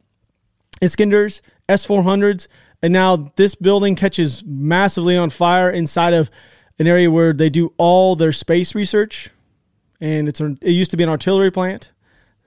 Iskanders, 0.81 1.39
S400s, 1.69 2.49
and 2.81 2.91
now 2.91 3.15
this 3.15 3.55
building 3.55 3.95
catches 3.95 4.43
massively 4.43 5.15
on 5.15 5.29
fire 5.29 5.71
inside 5.71 6.13
of 6.13 6.29
an 6.77 6.87
area 6.87 7.09
where 7.09 7.31
they 7.31 7.49
do 7.49 7.73
all 7.77 8.17
their 8.17 8.33
space 8.33 8.75
research, 8.75 9.29
and 9.99 10.27
it's 10.27 10.41
it 10.41 10.71
used 10.71 10.91
to 10.91 10.97
be 10.97 11.03
an 11.03 11.09
artillery 11.09 11.51
plant. 11.51 11.91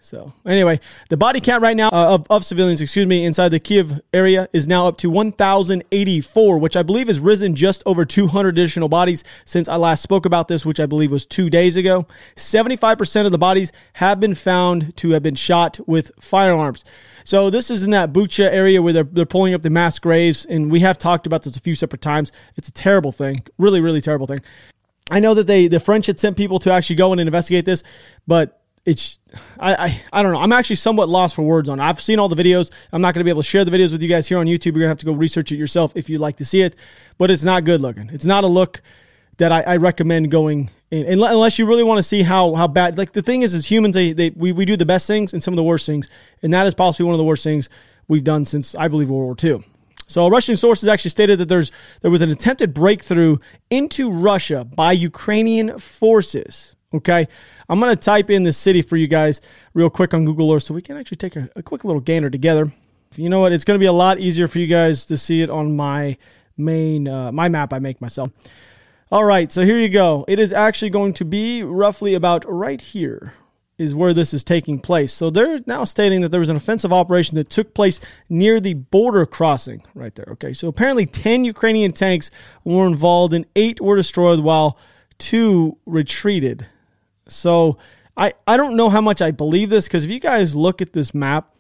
So 0.01 0.33
anyway, 0.47 0.79
the 1.09 1.17
body 1.17 1.41
count 1.41 1.61
right 1.61 1.77
now 1.77 1.89
uh, 1.89 2.15
of, 2.15 2.27
of 2.31 2.45
civilians, 2.45 2.81
excuse 2.81 3.07
me, 3.07 3.25
inside 3.25 3.49
the 3.49 3.59
Kiev 3.59 4.01
area 4.13 4.49
is 4.53 4.69
now 4.69 4.87
up 4.87 4.97
to 4.99 5.11
1,084, 5.11 6.59
which 6.59 6.77
I 6.77 6.85
believe 6.85 7.09
has 7.09 7.19
risen 7.19 7.57
just 7.57 7.83
over 7.85 8.05
200 8.05 8.51
additional 8.51 8.89
bodies 8.89 9.25
since 9.45 9.69
I 9.69 9.75
last 9.77 10.03
spoke 10.03 10.25
about 10.25 10.47
this, 10.47 10.65
which 10.65 10.79
I 10.79 10.87
believe 10.87 11.11
was 11.11 11.27
two 11.27 11.51
days 11.51 11.77
ago. 11.77 12.07
75% 12.37 13.27
of 13.27 13.33
the 13.33 13.39
bodies 13.39 13.73
have 13.95 14.21
been 14.21 14.37
found 14.37 14.97
to 14.99 15.11
have 15.11 15.23
been 15.23 15.35
shot 15.35 15.81
with 15.89 16.13
firearms. 16.21 16.85
So 17.25 17.51
this 17.51 17.69
is 17.69 17.83
in 17.83 17.91
that 17.91 18.13
Bucha 18.13 18.51
area 18.51 18.81
where 18.81 18.93
they're, 18.93 19.05
they're 19.05 19.27
pulling 19.27 19.53
up 19.53 19.63
the 19.63 19.71
mass 19.71 19.99
graves, 19.99 20.47
and 20.47 20.71
we 20.71 20.81
have 20.81 20.97
talked 20.97 21.27
about 21.27 21.43
this 21.43 21.57
a 21.57 21.61
few 21.61 21.75
separate 21.75 22.01
times. 22.01 22.31
It's 22.57 22.69
a 22.69 22.73
terrible 22.73 23.13
thing, 23.13 23.37
really, 23.59 23.81
really 23.81 24.01
terrible 24.01 24.29
thing. 24.29 24.39
I 25.11 25.21
know 25.21 25.35
that 25.35 25.47
they 25.47 25.69
the 25.69 25.81
French 25.81 26.07
had 26.07 26.21
sent 26.21 26.37
people 26.37 26.59
to 26.61 26.73
actually 26.73 26.97
go 26.97 27.13
in 27.13 27.19
and 27.19 27.29
investigate 27.29 27.65
this, 27.65 27.83
but 28.27 28.63
it's 28.85 29.19
I, 29.59 29.75
I, 29.75 30.03
I 30.13 30.23
don't 30.23 30.33
know. 30.33 30.41
I'm 30.41 30.53
actually 30.53 30.77
somewhat 30.77 31.09
lost 31.09 31.35
for 31.35 31.43
words 31.43 31.69
on 31.69 31.81
it. 31.81 31.83
I've 31.83 32.01
seen 32.01 32.19
all 32.19 32.29
the 32.29 32.43
videos. 32.43 32.71
I'm 32.93 33.03
not 33.03 33.15
going 33.15 33.21
to 33.21 33.25
be 33.25 33.31
able 33.31 33.43
to 33.43 33.49
share 33.49 33.65
the 33.65 33.71
videos 33.71 33.93
with 33.93 34.03
you 34.03 34.09
guys 34.09 34.27
here 34.27 34.39
on 34.39 34.47
YouTube. 34.47 34.77
You're 34.77 34.85
to 34.85 34.89
have 34.89 34.99
to 34.99 35.07
go 35.07 35.13
research 35.13 35.53
it 35.53 35.57
yourself 35.57 35.93
if 35.95 36.09
you'd 36.09 36.21
like 36.21 36.37
to 36.37 36.45
see 36.45 36.63
it. 36.63 36.77
But 37.19 37.31
it's 37.31 37.45
not 37.45 37.65
good 37.65 37.81
looking. 37.81 38.11
It's 38.13 38.25
not 38.25 38.45
a 38.45 38.47
look 38.47 38.81
that 39.39 39.53
I, 39.53 39.63
I 39.63 39.77
recommend 39.77 40.31
going 40.31 40.71
in, 40.91 41.07
unless 41.07 41.59
you 41.59 41.67
really 41.67 41.85
want 41.85 41.99
to 41.99 42.03
see 42.03 42.23
how 42.23 42.55
how 42.55 42.67
bad. 42.67 42.99
Like 42.99 43.13
the 43.13 43.23
thing 43.23 43.43
is, 43.43 43.55
as 43.55 43.71
humans, 43.71 43.95
they, 43.95 44.13
they 44.13 44.31
we, 44.31 44.53
we 44.53 44.65
do 44.65 44.77
the 44.77 44.87
best 44.87 45.07
things 45.07 45.33
and 45.33 45.43
some 45.43 45.53
of 45.53 45.57
the 45.57 45.63
worst 45.63 45.87
things, 45.87 46.09
and 46.43 46.53
that 46.53 46.67
is 46.67 46.75
possibly 46.75 47.05
one 47.07 47.15
of 47.15 47.19
the 47.19 47.25
worst 47.25 47.45
things 47.45 47.69
we've 48.09 48.25
done 48.25 48.45
since 48.45 48.75
I 48.75 48.89
believe 48.89 49.11
World 49.11 49.25
War 49.25 49.37
II. 49.43 49.65
So 50.09 50.27
Russian 50.27 50.57
sources 50.57 50.89
actually 50.89 51.11
stated 51.11 51.39
that 51.39 51.49
there's 51.49 51.71
there 52.01 52.11
was 52.11 52.23
an 52.23 52.31
attempted 52.31 52.75
breakthrough 52.75 53.37
into 53.71 54.11
Russia 54.11 54.65
by 54.65 54.93
Ukrainian 54.93 55.79
forces. 55.79 56.75
Okay. 56.95 57.29
I'm 57.69 57.79
to 57.95 58.03
type 58.03 58.31
in 58.31 58.43
the 58.43 58.53
city 58.53 58.81
for 58.81 58.97
you 58.97 59.07
guys 59.07 59.43
real 59.75 59.91
quick 59.91 60.15
on 60.15 60.25
Google 60.25 60.51
Earth 60.53 60.63
so 60.63 60.73
we 60.73 60.81
can 60.81 60.97
actually 60.97 61.19
take 61.19 61.37
a, 61.37 61.51
a 61.55 61.63
quick 61.63 61.85
little 61.85 62.01
gander 62.01 62.31
together. 62.31 62.73
You 63.17 63.29
know 63.29 63.41
what? 63.41 63.53
It's 63.53 63.65
to 63.79 63.83
be 63.83 63.87
a 63.87 63.93
lot 63.93 64.19
easier 64.19 64.49
for 64.49 64.59
you 64.59 64.67
guys 64.67 65.05
to 65.07 65.19
see 65.19 65.43
it 65.43 65.51
on 65.51 65.77
my 65.77 66.17
main, 66.57 67.07
uh, 67.07 67.31
my 67.31 67.51
map 67.51 67.75
I 67.75 67.79
make 67.79 68.01
myself. 68.01 68.31
All 69.13 69.25
right. 69.25 69.53
So 69.53 69.65
here 69.67 69.79
you 69.79 69.91
go. 69.91 70.25
It 70.27 70.39
is 70.39 70.53
actually 70.55 70.91
going 70.91 71.13
to 71.15 71.27
be 71.27 71.63
roughly 71.63 72.15
about 72.15 72.51
right 72.51 72.81
here 72.81 73.35
is 73.79 73.95
where 73.95 74.13
this 74.13 74.35
is 74.35 74.43
taking 74.43 74.79
place. 74.79 75.13
So 75.13 75.31
they're 75.31 75.61
now 75.67 75.85
stating 75.85 76.21
that 76.23 76.31
there 76.31 76.41
was 76.41 76.49
an 76.49 76.57
offensive 76.57 76.93
operation 76.93 77.37
that 77.37 77.49
took 77.49 77.75
place 77.75 78.01
near 78.29 78.61
the 78.61 78.75
border 78.75 79.25
crossing 79.25 79.83
right 79.95 80.15
there. 80.15 80.29
Okay. 80.33 80.53
So 80.53 80.69
apparently 80.69 81.07
10 81.07 81.45
Ukrainian 81.45 81.93
tanks 81.93 82.31
were 82.65 82.87
involved 82.87 83.33
and 83.33 83.47
eight 83.55 83.81
were 83.81 83.97
destroyed 83.97 84.41
while 84.41 84.79
two 85.19 85.79
retreated. 85.87 86.67
So 87.29 87.79
I, 88.17 88.35
I 88.47 88.57
don't 88.57 88.77
know 88.77 88.91
how 88.91 89.01
much 89.01 89.23
I 89.23 89.31
believe 89.31 89.71
this 89.71 89.87
because 89.87 90.05
if 90.05 90.11
you 90.11 90.21
guys 90.21 90.57
look 90.57 90.83
at 90.83 90.93
this 90.93 91.15
map, 91.15 91.55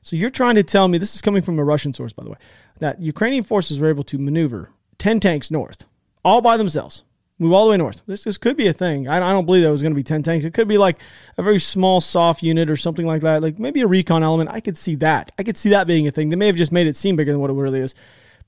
so 0.00 0.16
you're 0.16 0.30
trying 0.30 0.54
to 0.54 0.62
tell 0.62 0.86
me 0.86 0.98
this 0.98 1.14
is 1.14 1.22
coming 1.22 1.42
from 1.42 1.58
a 1.58 1.64
Russian 1.64 1.92
source, 1.92 2.12
by 2.12 2.22
the 2.22 2.30
way, 2.30 2.36
that 2.78 3.00
Ukrainian 3.00 3.42
forces 3.42 3.80
were 3.80 3.88
able 3.88 4.02
to 4.04 4.18
maneuver 4.18 4.70
10 4.98 5.18
tanks 5.18 5.50
north 5.50 5.86
all 6.24 6.40
by 6.40 6.56
themselves. 6.56 7.02
Move 7.38 7.52
all 7.52 7.64
the 7.64 7.72
way 7.72 7.76
north. 7.76 8.02
This, 8.06 8.22
this 8.22 8.38
could 8.38 8.56
be 8.56 8.68
a 8.68 8.72
thing. 8.72 9.08
I, 9.08 9.16
I 9.16 9.32
don't 9.32 9.44
believe 9.44 9.64
that 9.64 9.70
was 9.70 9.82
going 9.82 9.90
to 9.90 9.96
be 9.96 10.04
10 10.04 10.22
tanks. 10.22 10.44
It 10.44 10.54
could 10.54 10.68
be 10.68 10.78
like 10.78 11.00
a 11.36 11.42
very 11.42 11.58
small, 11.58 12.00
soft 12.00 12.44
unit 12.44 12.70
or 12.70 12.76
something 12.76 13.06
like 13.06 13.22
that. 13.22 13.42
Like 13.42 13.58
maybe 13.58 13.80
a 13.80 13.88
recon 13.88 14.22
element. 14.22 14.50
I 14.50 14.60
could 14.60 14.78
see 14.78 14.94
that. 14.96 15.32
I 15.36 15.42
could 15.42 15.56
see 15.56 15.70
that 15.70 15.88
being 15.88 16.06
a 16.06 16.12
thing. 16.12 16.28
They 16.28 16.36
may 16.36 16.46
have 16.46 16.54
just 16.54 16.70
made 16.70 16.86
it 16.86 16.94
seem 16.94 17.16
bigger 17.16 17.32
than 17.32 17.40
what 17.40 17.50
it 17.50 17.54
really 17.54 17.80
is. 17.80 17.96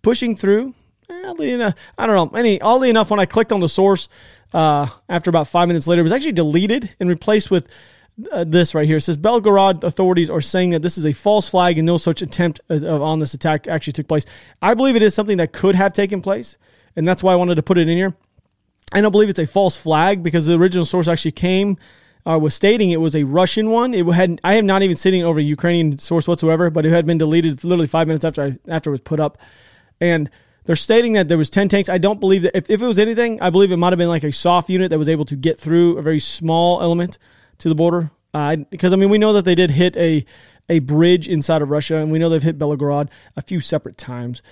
Pushing 0.03 0.37
through, 0.37 0.73
eh, 1.11 1.23
oddly 1.27 1.51
enough, 1.51 1.75
I 1.99 2.07
don't 2.07 2.33
know. 2.33 2.39
Any 2.39 2.61
oddly 2.61 2.89
enough, 2.89 3.11
when 3.11 3.19
I 3.19 3.27
clicked 3.27 3.51
on 3.51 3.59
the 3.59 3.69
source, 3.69 4.09
uh, 4.55 4.87
after 5.09 5.31
about 5.31 5.49
five 5.49 5.67
minutes 5.67 5.89
later, 5.89 6.01
it 6.01 6.05
was 6.05 6.13
actually 6.13 6.33
deleted 6.33 6.95
and 7.01 7.09
replaced 7.09 7.51
with 7.51 7.69
uh, 8.31 8.45
this 8.45 8.73
right 8.73 8.87
here. 8.87 8.99
It 8.99 9.03
says 9.03 9.17
Belgorod 9.17 9.83
authorities 9.83 10.31
are 10.31 10.41
saying 10.41 10.71
that 10.71 10.83
this 10.83 10.97
is 10.97 11.05
a 11.05 11.13
false 11.13 11.49
flag 11.49 11.77
and 11.77 11.87
no 11.87 11.97
such 11.97 12.23
attempt 12.23 12.61
of, 12.69 12.85
on 12.85 13.19
this 13.19 13.35
attack 13.35 13.67
actually 13.67 13.95
took 13.95 14.07
place. 14.07 14.27
I 14.63 14.75
believe 14.75 14.95
it 14.95 15.03
is 15.03 15.13
something 15.13 15.39
that 15.39 15.53
could 15.53 15.75
have 15.75 15.93
taken 15.93 16.23
place, 16.23 16.57
and 16.95 17.07
that's 17.07 17.23
why 17.23 17.33
I 17.33 17.37
wanted 17.37 17.57
to 17.57 17.63
put 17.63 17.79
it 17.79 17.89
in 17.89 17.97
here. 17.97 18.15
I 18.93 19.01
don't 19.01 19.13
believe 19.13 19.29
it's 19.29 19.39
a 19.39 19.47
false 19.47 19.77
flag 19.77 20.23
because 20.23 20.47
the 20.47 20.55
original 20.55 20.85
source 20.85 21.09
actually 21.09 21.33
came 21.33 21.77
uh, 22.27 22.39
was 22.39 22.55
stating 22.55 22.91
it 22.91 23.01
was 23.01 23.15
a 23.15 23.25
Russian 23.25 23.71
one. 23.71 23.95
It 23.95 24.05
had 24.07 24.41
I 24.43 24.55
am 24.55 24.67
not 24.67 24.83
even 24.83 24.97
sitting 24.97 25.23
over 25.23 25.39
a 25.39 25.43
Ukrainian 25.43 25.99
source 25.99 26.27
whatsoever, 26.27 26.71
but 26.71 26.85
it 26.85 26.91
had 26.91 27.07
been 27.07 27.19
deleted 27.19 27.63
literally 27.63 27.87
five 27.87 28.07
minutes 28.07 28.25
after 28.25 28.43
I, 28.43 28.59
after 28.69 28.91
it 28.91 28.93
was 28.93 29.01
put 29.01 29.21
up, 29.21 29.39
and 30.01 30.29
they're 30.65 30.77
stating 30.77 31.13
that 31.13 31.29
there 31.29 31.39
was 31.39 31.49
10 31.49 31.69
tanks. 31.69 31.89
I 31.89 31.99
don't 31.99 32.19
believe 32.19 32.43
that 32.43 32.57
if, 32.57 32.69
if 32.69 32.83
it 32.83 32.87
was 32.87 32.99
anything, 32.99 33.41
I 33.41 33.51
believe 33.51 33.71
it 33.71 33.77
might 33.77 33.93
have 33.93 33.99
been 33.99 34.09
like 34.09 34.25
a 34.25 34.33
soft 34.33 34.69
unit 34.69 34.91
that 34.91 34.99
was 34.99 35.09
able 35.09 35.25
to 35.27 35.37
get 35.37 35.61
through 35.61 35.97
a 35.97 36.03
very 36.03 36.19
small 36.19 36.83
element 36.83 37.19
to 37.59 37.69
the 37.69 37.77
border. 37.77 38.11
Uh, 38.35 38.57
because 38.57 38.93
I 38.93 38.97
mean, 38.97 39.09
we 39.09 39.19
know 39.19 39.33
that 39.35 39.45
they 39.45 39.55
did 39.55 39.71
hit 39.71 39.97
a 39.97 40.25
a 40.69 40.81
bridge 40.81 41.29
inside 41.29 41.63
of 41.63 41.71
Russia, 41.71 41.97
and 41.97 42.11
we 42.11 42.19
know 42.19 42.29
they've 42.29 42.43
hit 42.43 42.59
Belgorod 42.59 43.09
a 43.37 43.43
few 43.43 43.61
separate 43.61 43.97
times. 43.97 44.43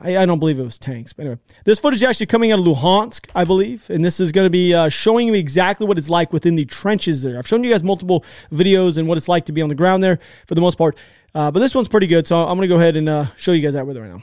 I, 0.00 0.18
I, 0.18 0.26
don't 0.26 0.38
believe 0.38 0.58
it 0.58 0.62
was 0.62 0.78
tanks, 0.78 1.12
but 1.12 1.22
anyway, 1.22 1.38
this 1.64 1.78
footage 1.78 1.98
is 1.98 2.08
actually 2.08 2.26
coming 2.26 2.52
out 2.52 2.58
of 2.58 2.64
Luhansk, 2.64 3.28
I 3.34 3.44
believe, 3.44 3.88
and 3.90 4.04
this 4.04 4.18
is 4.18 4.32
going 4.32 4.46
to 4.46 4.50
be 4.50 4.74
uh, 4.74 4.88
showing 4.88 5.28
you 5.28 5.34
exactly 5.34 5.86
what 5.86 5.98
it's 5.98 6.10
like 6.10 6.32
within 6.32 6.54
the 6.54 6.64
trenches 6.64 7.22
there. 7.22 7.38
I've 7.38 7.46
shown 7.46 7.62
you 7.62 7.70
guys 7.70 7.84
multiple 7.84 8.24
videos 8.50 8.98
and 8.98 9.06
what 9.06 9.18
it's 9.18 9.28
like 9.28 9.46
to 9.46 9.52
be 9.52 9.62
on 9.62 9.68
the 9.68 9.74
ground 9.74 10.02
there 10.02 10.18
for 10.46 10.54
the 10.54 10.60
most 10.60 10.76
part, 10.78 10.96
uh, 11.34 11.50
but 11.50 11.60
this 11.60 11.74
one's 11.74 11.88
pretty 11.88 12.06
good, 12.06 12.26
so 12.26 12.40
I'm 12.40 12.56
going 12.56 12.62
to 12.62 12.68
go 12.68 12.76
ahead 12.76 12.96
and 12.96 13.08
uh, 13.08 13.26
show 13.36 13.52
you 13.52 13.62
guys 13.62 13.74
that 13.74 13.86
with 13.86 13.96
it 13.96 14.00
right 14.00 14.10
now. 14.10 14.22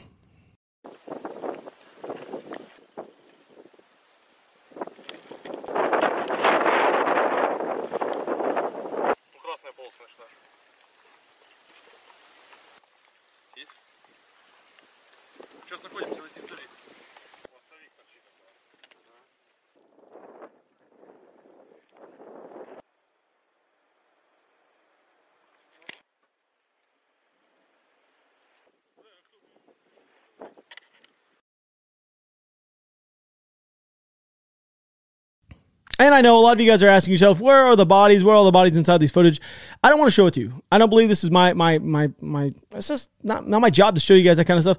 And 36.02 36.16
I 36.16 36.20
know 36.20 36.36
a 36.36 36.40
lot 36.40 36.54
of 36.54 36.60
you 36.60 36.68
guys 36.68 36.82
are 36.82 36.88
asking 36.88 37.12
yourself, 37.12 37.38
where 37.38 37.64
are 37.64 37.76
the 37.76 37.86
bodies? 37.86 38.24
Where 38.24 38.34
are 38.34 38.38
all 38.38 38.44
the 38.44 38.50
bodies 38.50 38.76
inside 38.76 38.98
these 38.98 39.12
footage? 39.12 39.40
I 39.84 39.88
don't 39.88 40.00
want 40.00 40.08
to 40.08 40.12
show 40.12 40.26
it 40.26 40.34
to 40.34 40.40
you. 40.40 40.60
I 40.72 40.78
don't 40.78 40.90
believe 40.90 41.08
this 41.08 41.22
is 41.22 41.30
my 41.30 41.54
my 41.54 41.78
my 41.78 42.10
my. 42.20 42.50
It's 42.72 42.88
just 42.88 43.08
not 43.22 43.46
not 43.46 43.60
my 43.60 43.70
job 43.70 43.94
to 43.94 44.00
show 44.00 44.12
you 44.12 44.24
guys 44.24 44.38
that 44.38 44.46
kind 44.46 44.58
of 44.58 44.64
stuff. 44.64 44.78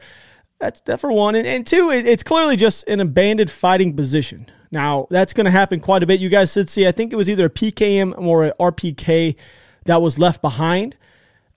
That's 0.60 0.82
that 0.82 1.00
for 1.00 1.14
one, 1.14 1.36
and, 1.36 1.48
and 1.48 1.66
two, 1.66 1.92
it, 1.92 2.06
it's 2.06 2.24
clearly 2.24 2.58
just 2.58 2.86
an 2.90 3.00
abandoned 3.00 3.50
fighting 3.50 3.96
position. 3.96 4.48
Now 4.70 5.08
that's 5.12 5.32
going 5.32 5.46
to 5.46 5.52
happen 5.52 5.80
quite 5.80 6.04
a 6.04 6.06
bit. 6.06 6.20
You 6.20 6.28
guys 6.28 6.52
should 6.52 6.70
see. 6.70 6.86
I 6.86 6.92
think 6.92 7.14
it 7.14 7.16
was 7.16 7.30
either 7.30 7.46
a 7.46 7.50
PKM 7.50 8.18
or 8.18 8.48
a 8.48 8.54
RPK 8.56 9.38
that 9.86 10.02
was 10.02 10.20
left 10.20 10.42
behind. 10.42 10.98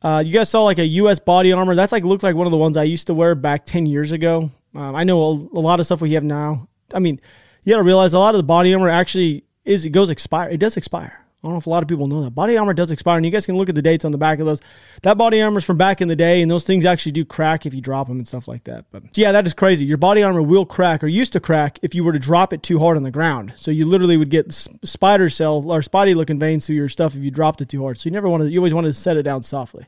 Uh, 0.01 0.23
you 0.25 0.33
guys 0.33 0.49
saw 0.49 0.63
like 0.63 0.79
a 0.79 0.87
U.S. 0.87 1.19
body 1.19 1.51
armor. 1.53 1.75
That's 1.75 1.91
like 1.91 2.05
looked 2.05 2.23
like 2.23 2.37
one 2.37 2.47
of 2.47 2.53
the 2.53 2.57
ones 2.57 2.77
I 2.77 2.85
used 2.85 3.09
to 3.09 3.15
wear 3.15 3.35
back 3.35 3.67
ten 3.67 3.85
years 3.85 4.13
ago. 4.13 4.53
Um, 4.77 4.95
I 4.95 5.03
know 5.03 5.21
a, 5.21 5.59
a 5.59 5.61
lot 5.61 5.81
of 5.81 5.87
stuff 5.87 6.01
we 6.01 6.13
have 6.13 6.23
now. 6.23 6.69
I 6.95 7.01
mean, 7.01 7.21
you 7.65 7.73
got 7.73 7.79
to 7.79 7.83
realize 7.83 8.15
a 8.15 8.21
lot 8.21 8.37
of 8.37 8.39
the 8.39 8.45
body 8.45 8.73
armor 8.73 8.89
actually 8.89 9.43
is 9.67 9.85
it 9.85 9.91
goes 9.91 10.09
expire. 10.09 10.49
It 10.49 10.59
does 10.59 10.77
expire. 10.77 11.21
I 11.47 11.49
don't 11.49 11.53
know 11.53 11.59
if 11.59 11.67
a 11.67 11.71
lot 11.71 11.83
of 11.83 11.89
people 11.89 12.07
know 12.07 12.25
that. 12.25 12.31
Body 12.31 12.57
armor 12.57 12.73
does 12.73 12.91
expire, 12.91 13.19
and 13.19 13.25
you 13.25 13.31
guys 13.31 13.47
can 13.47 13.57
look 13.57 13.69
at 13.69 13.75
the 13.75 13.83
dates 13.83 14.05
on 14.05 14.11
the 14.11 14.19
back 14.19 14.41
of 14.41 14.47
those. 14.47 14.61
That 15.03 15.17
body 15.17 15.41
armor 15.43 15.59
is 15.59 15.65
from 15.65 15.77
back 15.77 16.01
in 16.01 16.09
the 16.09 16.17
day, 16.17 16.43
and 16.43 16.51
those 16.51 16.65
things 16.65 16.85
actually 16.85 17.13
do 17.13 17.25
crack 17.25 17.67
if 17.67 17.75
you 17.75 17.81
drop 17.81 18.09
them 18.09 18.17
and 18.17 18.27
stuff 18.27 18.49
like 18.49 18.65
that. 18.65 18.87
But 18.91 19.17
yeah, 19.17 19.31
that 19.33 19.47
is 19.47 19.55
crazy. 19.55 19.85
Your 19.85 19.99
body 19.99 20.25
armor 20.25 20.43
will 20.43 20.67
crack, 20.67 21.05
or 21.05 21.07
used 21.07 21.35
to 21.35 21.41
crack, 21.41 21.79
if 21.83 21.95
you 21.95 22.03
were 22.03 22.13
to 22.13 22.19
drop 22.19 22.53
it 22.53 22.63
too 22.63 22.79
hard 22.79 22.97
on 22.97 23.05
the 23.05 23.11
ground. 23.11 23.53
So 23.55 23.71
you 23.71 23.87
literally 23.87 24.17
would 24.17 24.31
get 24.31 24.51
spider 24.51 25.29
cell 25.29 25.71
or 25.71 25.83
spotty 25.83 26.15
looking 26.15 26.39
veins 26.39 26.67
through 26.67 26.77
your 26.77 26.89
stuff 26.89 27.15
if 27.15 27.23
you 27.23 27.31
dropped 27.31 27.61
it 27.61 27.69
too 27.69 27.83
hard. 27.83 27.99
So 27.99 28.09
you 28.09 28.13
never 28.13 28.29
wanted, 28.29 28.51
you 28.51 28.59
always 28.59 28.75
wanted 28.75 28.89
to 28.89 28.95
set 28.95 29.17
it 29.17 29.23
down 29.23 29.43
softly. 29.45 29.87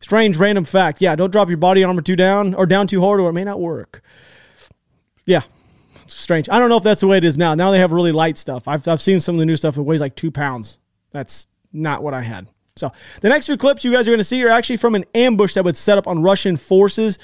Strange 0.00 0.36
random 0.36 0.64
fact. 0.64 1.02
Yeah, 1.02 1.14
don't 1.16 1.32
drop 1.32 1.48
your 1.48 1.58
body 1.58 1.84
armor 1.84 2.00
too 2.00 2.16
down 2.16 2.54
or 2.54 2.64
down 2.64 2.86
too 2.86 3.00
hard, 3.00 3.20
or 3.20 3.28
it 3.28 3.34
may 3.34 3.44
not 3.44 3.60
work. 3.60 4.02
Yeah, 5.26 5.42
strange. 6.08 6.48
I 6.48 6.58
don't 6.58 6.68
know 6.68 6.76
if 6.76 6.82
that's 6.82 7.00
the 7.00 7.06
way 7.06 7.18
it 7.18 7.24
is 7.24 7.38
now. 7.38 7.54
Now 7.54 7.70
they 7.70 7.78
have 7.78 7.92
really 7.92 8.12
light 8.12 8.38
stuff. 8.38 8.68
I've, 8.68 8.86
I've 8.88 9.00
seen 9.00 9.20
some 9.20 9.34
of 9.36 9.38
the 9.40 9.46
new 9.46 9.56
stuff. 9.56 9.76
It 9.78 9.82
weighs 9.82 10.00
like 10.00 10.16
two 10.16 10.30
pounds. 10.30 10.78
That's 11.12 11.48
not 11.72 12.02
what 12.02 12.14
I 12.14 12.22
had. 12.22 12.48
So 12.76 12.92
the 13.22 13.28
next 13.28 13.46
few 13.46 13.56
clips 13.56 13.84
you 13.84 13.92
guys 13.92 14.06
are 14.06 14.10
going 14.10 14.18
to 14.18 14.24
see 14.24 14.44
are 14.44 14.50
actually 14.50 14.76
from 14.76 14.94
an 14.94 15.04
ambush 15.14 15.54
that 15.54 15.64
was 15.64 15.78
set 15.78 15.96
up 15.96 16.06
on 16.06 16.22
Russian 16.22 16.56
forces, 16.56 17.18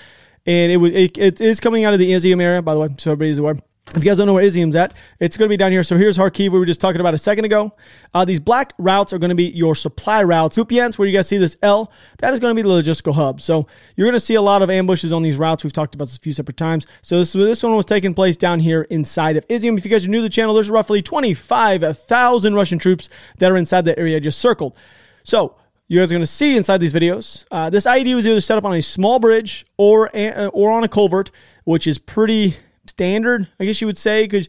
and 0.47 0.73
it 0.73 0.79
was 0.79 0.93
it, 0.93 1.19
it 1.19 1.41
is 1.41 1.61
coming 1.61 1.85
out 1.85 1.93
of 1.93 1.99
the 1.99 2.11
Izium 2.11 2.41
area, 2.41 2.63
by 2.63 2.75
the 2.75 2.81
way, 2.81 2.89
so 2.99 3.13
everybody's 3.13 3.39
aware. 3.39 3.57
If 3.95 4.03
you 4.03 4.11
guys 4.11 4.17
don't 4.17 4.27
know 4.27 4.33
where 4.33 4.45
Izium's 4.45 4.75
at, 4.75 4.95
it's 5.21 5.37
going 5.37 5.49
to 5.49 5.53
be 5.53 5.59
down 5.59 5.71
here. 5.71 5.83
So 5.83 5.99
here's 5.99 6.17
Kharkiv, 6.17 6.51
we 6.51 6.59
were 6.59 6.65
just 6.65 6.81
talking 6.81 7.01
about 7.01 7.13
a 7.13 7.19
second 7.19 7.45
ago. 7.45 7.75
Uh, 8.15 8.25
these 8.25 8.41
black 8.41 8.73
routes 8.79 9.13
are 9.13 9.19
going 9.19 9.29
to 9.29 9.35
be 9.35 9.51
your 9.51 9.75
supply 9.75 10.23
routes. 10.23 10.57
Kupiansk, 10.57 10.99
where 10.99 11.07
you 11.07 11.15
guys 11.15 11.29
see 11.29 11.37
this 11.37 11.59
L, 11.63 11.93
that 12.19 12.33
is 12.33 12.41
going 12.41 12.57
to 12.57 12.63
be 12.63 12.67
the 12.67 12.75
logistical 12.75 13.13
hub. 13.13 13.43
So 13.43 13.67
you're 13.95 14.07
going 14.07 14.15
to 14.15 14.21
see 14.21 14.35
a 14.35 14.41
lot 14.41 14.63
of 14.63 14.71
ambushes 14.71 15.13
on 15.13 15.21
these 15.21 15.37
routes. 15.37 15.63
We've 15.63 15.75
talked 15.75 15.95
about 15.95 16.07
this 16.07 16.17
a 16.17 16.21
few 16.21 16.33
separate 16.33 16.57
times. 16.57 16.87
So 17.03 17.19
this, 17.19 17.35
this 17.35 17.63
one 17.63 17.77
was 17.77 17.85
taking 17.85 18.15
place 18.15 18.35
down 18.35 18.61
here 18.61 18.83
inside 18.83 19.37
of 19.37 19.47
Izium. 19.49 19.77
If 19.77 19.85
you 19.85 19.91
guys 19.91 20.07
are 20.07 20.09
new 20.09 20.19
to 20.19 20.23
the 20.23 20.31
channel, 20.31 20.55
there's 20.55 20.71
roughly 20.71 21.03
25,000 21.03 22.55
Russian 22.55 22.79
troops 22.79 23.11
that 23.39 23.53
are 23.53 23.59
inside 23.59 23.85
that 23.85 23.99
area 23.99 24.17
I 24.17 24.21
just 24.21 24.39
circled. 24.39 24.75
So 25.23 25.57
you 25.89 25.99
guys 25.99 26.11
are 26.11 26.15
going 26.15 26.23
to 26.23 26.27
see 26.27 26.57
inside 26.57 26.79
these 26.79 26.95
videos. 26.95 27.45
Uh, 27.51 27.69
this 27.69 27.85
IED 27.85 28.15
was 28.15 28.27
either 28.27 28.41
set 28.41 28.57
up 28.57 28.65
on 28.65 28.73
a 28.73 28.81
small 28.81 29.19
bridge 29.19 29.67
or 29.77 30.09
or 30.55 30.73
on 30.73 30.83
a 30.83 30.89
culvert, 30.89 31.31
which 31.65 31.87
is 31.87 31.99
pretty 31.99 32.57
standard, 32.87 33.49
I 33.59 33.65
guess 33.65 33.81
you 33.81 33.87
would 33.87 33.99
say, 33.99 34.25
because 34.25 34.49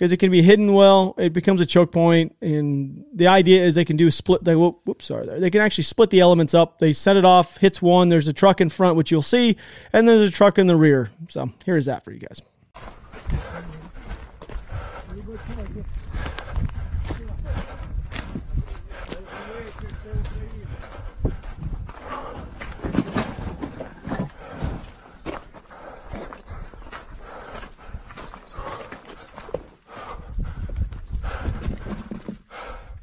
because 0.00 0.12
it 0.12 0.16
can 0.16 0.30
be 0.30 0.40
hidden 0.40 0.72
well. 0.72 1.14
It 1.18 1.34
becomes 1.34 1.60
a 1.60 1.66
choke 1.66 1.92
point, 1.92 2.34
and 2.40 3.04
the 3.12 3.26
idea 3.26 3.62
is 3.62 3.74
they 3.74 3.84
can 3.84 3.98
do 3.98 4.10
split. 4.10 4.42
They, 4.42 4.56
whoops, 4.56 5.04
sorry. 5.04 5.38
They 5.38 5.50
can 5.50 5.60
actually 5.60 5.84
split 5.84 6.08
the 6.08 6.20
elements 6.20 6.54
up. 6.54 6.78
They 6.78 6.94
set 6.94 7.18
it 7.18 7.26
off, 7.26 7.58
hits 7.58 7.82
one. 7.82 8.08
There's 8.08 8.26
a 8.26 8.32
truck 8.32 8.62
in 8.62 8.70
front, 8.70 8.96
which 8.96 9.10
you'll 9.10 9.20
see, 9.20 9.58
and 9.92 10.08
there's 10.08 10.26
a 10.26 10.32
truck 10.32 10.58
in 10.58 10.68
the 10.68 10.76
rear. 10.76 11.10
So 11.28 11.50
here's 11.66 11.84
that 11.84 12.02
for 12.02 12.12
you 12.12 12.20
guys. 12.20 12.40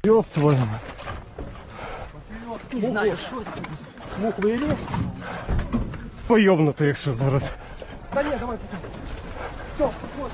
Ёб 0.05 0.25
твою 0.33 0.57
мать. 0.57 0.81
Не 2.73 2.81
знаю, 2.81 3.17
що 3.17 3.35
це. 3.35 3.61
Мух 4.21 4.39
виїли? 4.39 4.75
Поєбнути, 6.27 6.85
якщо 6.85 7.13
зараз. 7.13 7.43
Та 8.13 8.23
ні, 8.23 8.29
давай 8.39 8.57
потім. 8.57 8.89
Все, 9.75 9.89
вот. 10.19 10.31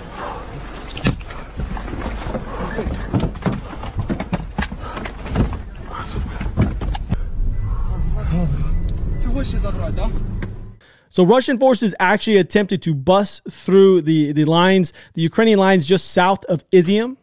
Цього 9.24 9.44
ще 9.44 9.60
забрати, 9.60 9.94
да? 9.96 10.10
So 11.12 11.26
Russian 11.26 11.58
forces 11.58 11.96
actually 12.00 12.38
attempted 12.38 12.84
to 12.88 12.94
bust 12.94 13.42
through 13.50 14.02
the, 14.02 14.32
the 14.32 14.46
lines, 14.46 14.94
the 15.16 15.22
Ukrainian 15.22 15.58
lines 15.58 15.84
just 15.88 16.06
south 16.20 16.46
of 16.54 16.60
Izium. 16.72 17.18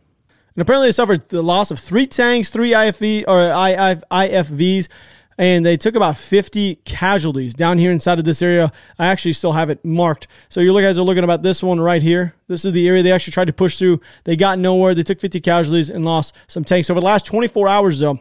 and 0.55 0.61
apparently 0.61 0.89
they 0.89 0.93
suffered 0.93 1.29
the 1.29 1.41
loss 1.41 1.71
of 1.71 1.79
three 1.79 2.07
tanks, 2.07 2.49
three 2.49 2.71
IFV 2.71 3.23
or 3.27 3.37
IFVs, 3.37 4.89
and 5.37 5.65
they 5.65 5.77
took 5.77 5.95
about 5.95 6.17
50 6.17 6.75
casualties 6.83 7.53
down 7.53 7.77
here 7.77 7.91
inside 7.91 8.19
of 8.19 8.25
this 8.25 8.41
area. 8.41 8.71
I 8.99 9.07
actually 9.07 9.33
still 9.33 9.53
have 9.53 9.69
it 9.69 9.83
marked. 9.83 10.27
So 10.49 10.59
you 10.59 10.79
guys 10.79 10.99
are 10.99 11.03
looking 11.03 11.23
about 11.23 11.41
this 11.41 11.63
one 11.63 11.79
right 11.79 12.03
here. 12.03 12.35
This 12.47 12.65
is 12.65 12.73
the 12.73 12.87
area 12.87 13.01
they 13.01 13.11
actually 13.11 13.31
tried 13.31 13.47
to 13.47 13.53
push 13.53 13.77
through. 13.77 14.01
They 14.25 14.35
got 14.35 14.59
nowhere. 14.59 14.93
They 14.93 15.03
took 15.03 15.19
50 15.19 15.39
casualties 15.39 15.89
and 15.89 16.05
lost 16.05 16.35
some 16.47 16.63
tanks. 16.63 16.89
Over 16.89 16.99
the 16.99 17.05
last 17.05 17.25
24 17.25 17.67
hours, 17.67 17.99
though, 17.99 18.19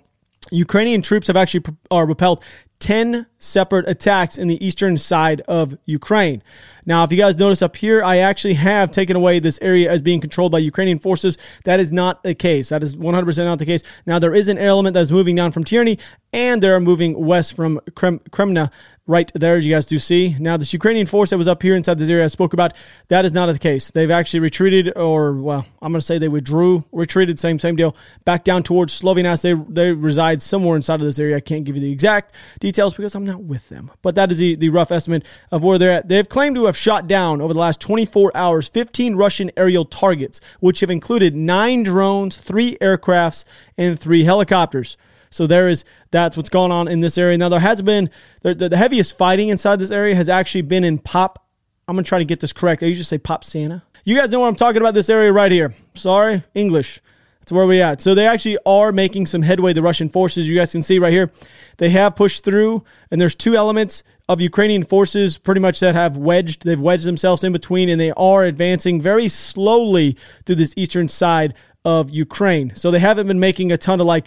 Ukrainian 0.51 1.03
troops 1.03 1.27
have 1.27 1.37
actually 1.37 1.65
are 1.91 2.07
repelled 2.07 2.43
10 2.81 3.27
separate 3.39 3.89
attacks 3.89 4.37
in 4.37 4.49
the 4.49 4.65
eastern 4.65 4.99
side 4.99 5.43
of 5.43 5.77
Ukraine. 5.85 6.43
Now, 6.87 7.05
if 7.05 7.13
you 7.13 7.19
guys 7.19 7.39
notice 7.39 7.63
up 7.63 7.77
here, 7.77 8.03
I 8.03 8.19
actually 8.19 8.55
have 8.55 8.91
taken 8.91 9.17
away 9.17 9.39
this 9.39 9.59
area 9.63 9.91
as 9.91 10.03
being 10.03 10.21
controlled 10.21 10.53
by 10.53 10.59
Ukrainian 10.59 10.99
forces. 10.99 11.39
That 11.65 11.79
is 11.79 11.93
not 11.93 12.23
the 12.23 12.35
case. 12.35 12.71
That 12.71 12.83
is 12.83 12.97
100% 12.97 13.45
not 13.45 13.59
the 13.59 13.67
case. 13.67 13.83
Now, 14.07 14.19
there 14.19 14.35
is 14.35 14.49
an 14.49 14.59
element 14.59 14.95
that 14.95 15.01
is 15.01 15.13
moving 15.13 15.37
down 15.37 15.53
from 15.53 15.65
Tierney, 15.65 15.99
and 16.33 16.63
they're 16.63 16.81
moving 16.81 17.25
west 17.25 17.55
from 17.55 17.81
Krem- 17.93 18.21
Kremna 18.31 18.71
right 19.07 19.31
there, 19.35 19.57
as 19.57 19.67
you 19.67 19.75
guys 19.75 19.87
do 19.87 19.99
see. 19.99 20.37
Now, 20.39 20.57
this 20.57 20.73
Ukrainian 20.73 21.07
force 21.07 21.31
that 21.31 21.39
was 21.39 21.49
up 21.49 21.63
here 21.63 21.75
inside 21.75 21.99
this 21.99 22.09
area 22.09 22.25
I 22.25 22.29
spoke 22.29 22.53
about, 22.53 22.73
that 23.09 23.25
is 23.25 23.33
not 23.33 23.47
the 23.47 23.59
case. 23.59 23.91
They've 23.91 24.11
actually 24.11 24.41
retreated, 24.41 24.97
or, 24.97 25.35
well, 25.35 25.67
I'm 25.83 25.93
going 25.93 26.01
to 26.01 26.07
say 26.07 26.19
they 26.19 26.29
withdrew, 26.29 26.85
retreated, 26.93 27.39
same 27.39 27.59
same 27.59 27.77
deal, 27.77 27.97
back 28.25 28.45
down 28.45 28.63
towards 28.63 28.99
Sloviansk. 29.01 29.43
They, 29.43 29.55
they 29.73 29.93
reside 29.93 30.41
somewhere 30.41 30.77
inside 30.77 31.01
of 31.01 31.07
this 31.07 31.19
area. 31.19 31.37
I 31.37 31.41
can't 31.41 31.65
give 31.65 31.75
you 31.75 31.83
the 31.83 31.91
exact 31.91 32.37
details 32.61 32.70
because 32.77 33.15
I'm 33.15 33.25
not 33.25 33.43
with 33.43 33.69
them. 33.69 33.91
But 34.03 34.15
that 34.15 34.31
is 34.33 34.39
the, 34.39 34.55
the 34.55 34.69
rough 34.69 34.91
estimate 34.91 35.25
of 35.51 35.63
where 35.63 35.79
they're 35.79 35.93
at. 35.93 36.09
They've 36.09 36.29
claimed 36.29 36.57
to 36.57 36.67
have 36.67 36.77
shot 36.77 37.07
down 37.07 37.41
over 37.41 37.53
the 37.53 37.61
last 37.61 37.81
24 37.81 38.33
hours 38.35 38.69
15 38.69 39.17
Russian 39.17 39.51
aerial 39.57 39.85
targets, 39.85 40.41
which 40.61 40.81
have 40.81 40.91
included 40.91 41.35
nine 41.35 41.83
drones, 41.83 42.37
three 42.37 42.77
aircrafts, 42.81 43.45
and 43.77 43.99
three 43.99 44.25
helicopters. 44.25 44.97
So 45.31 45.47
there 45.47 45.69
is 45.69 45.85
that's 46.11 46.37
what's 46.37 46.49
going 46.49 46.73
on 46.73 46.89
in 46.89 47.01
this 47.01 47.17
area. 47.17 47.39
Now 47.39 47.49
there 47.49 47.61
has 47.61 47.83
been 47.83 48.11
the, 48.43 48.55
the, 48.55 48.69
the 48.69 48.77
heaviest 48.77 49.17
fighting 49.17 49.49
inside 49.49 49.79
this 49.79 49.93
area 49.93 50.15
has 50.15 50.29
actually 50.29 50.63
been 50.63 50.85
in 50.85 50.99
Pop. 50.99 51.47
I'm 51.87 51.97
gonna 51.97 52.05
try 52.05 52.19
to 52.19 52.25
get 52.25 52.41
this 52.41 52.53
correct. 52.53 52.83
I 52.83 52.87
usually 52.87 53.05
say 53.05 53.19
Pop 53.19 53.45
Santa. 53.45 53.83
You 54.05 54.17
guys 54.17 54.31
know 54.31 54.41
what 54.41 54.49
I'm 54.49 54.57
talking 54.57 54.81
about. 54.81 54.95
This 54.95 55.11
area 55.11 55.33
right 55.33 55.53
here. 55.53 55.75
Sorry, 55.95 56.43
English. 56.55 57.01
That's 57.41 57.53
where 57.53 57.67
we 57.67 57.81
at. 57.81 58.01
So 58.01 58.15
they 58.15 58.27
actually 58.27 58.59
are 58.65 58.93
making 58.93 59.27
some 59.27 59.43
headway. 59.43 59.73
The 59.73 59.83
Russian 59.83 60.09
forces, 60.09 60.49
you 60.49 60.55
guys 60.55 60.73
can 60.73 60.83
see 60.83 60.99
right 60.99 61.13
here, 61.13 61.31
they 61.79 61.91
have 61.91 62.15
pushed 62.15 62.45
through, 62.45 62.85
and 63.11 63.21
there's 63.21 63.35
two 63.35 63.57
elements 63.57 64.03
of 64.29 64.41
Ukrainian 64.41 64.85
forces 64.85 65.39
pretty 65.39 65.61
much 65.61 65.81
that 65.81 65.95
have 65.95 66.17
wedged. 66.17 66.65
They've 66.65 66.81
wedged 66.81 67.05
themselves 67.05 67.43
in 67.43 67.53
between, 67.53 67.89
and 67.89 68.01
they 68.01 68.13
are 68.13 68.45
advancing 68.45 69.01
very 69.01 69.29
slowly 69.29 70.17
through 70.47 70.57
this 70.57 70.75
eastern 70.77 71.09
side 71.09 71.55
of 71.85 72.11
Ukraine. 72.11 72.75
So 72.77 72.91
they 72.91 73.01
haven't 73.01 73.27
been 73.27 73.41
making 73.41 73.73
a 73.73 73.79
ton 73.79 74.01
of 74.01 74.07
like 74.07 74.27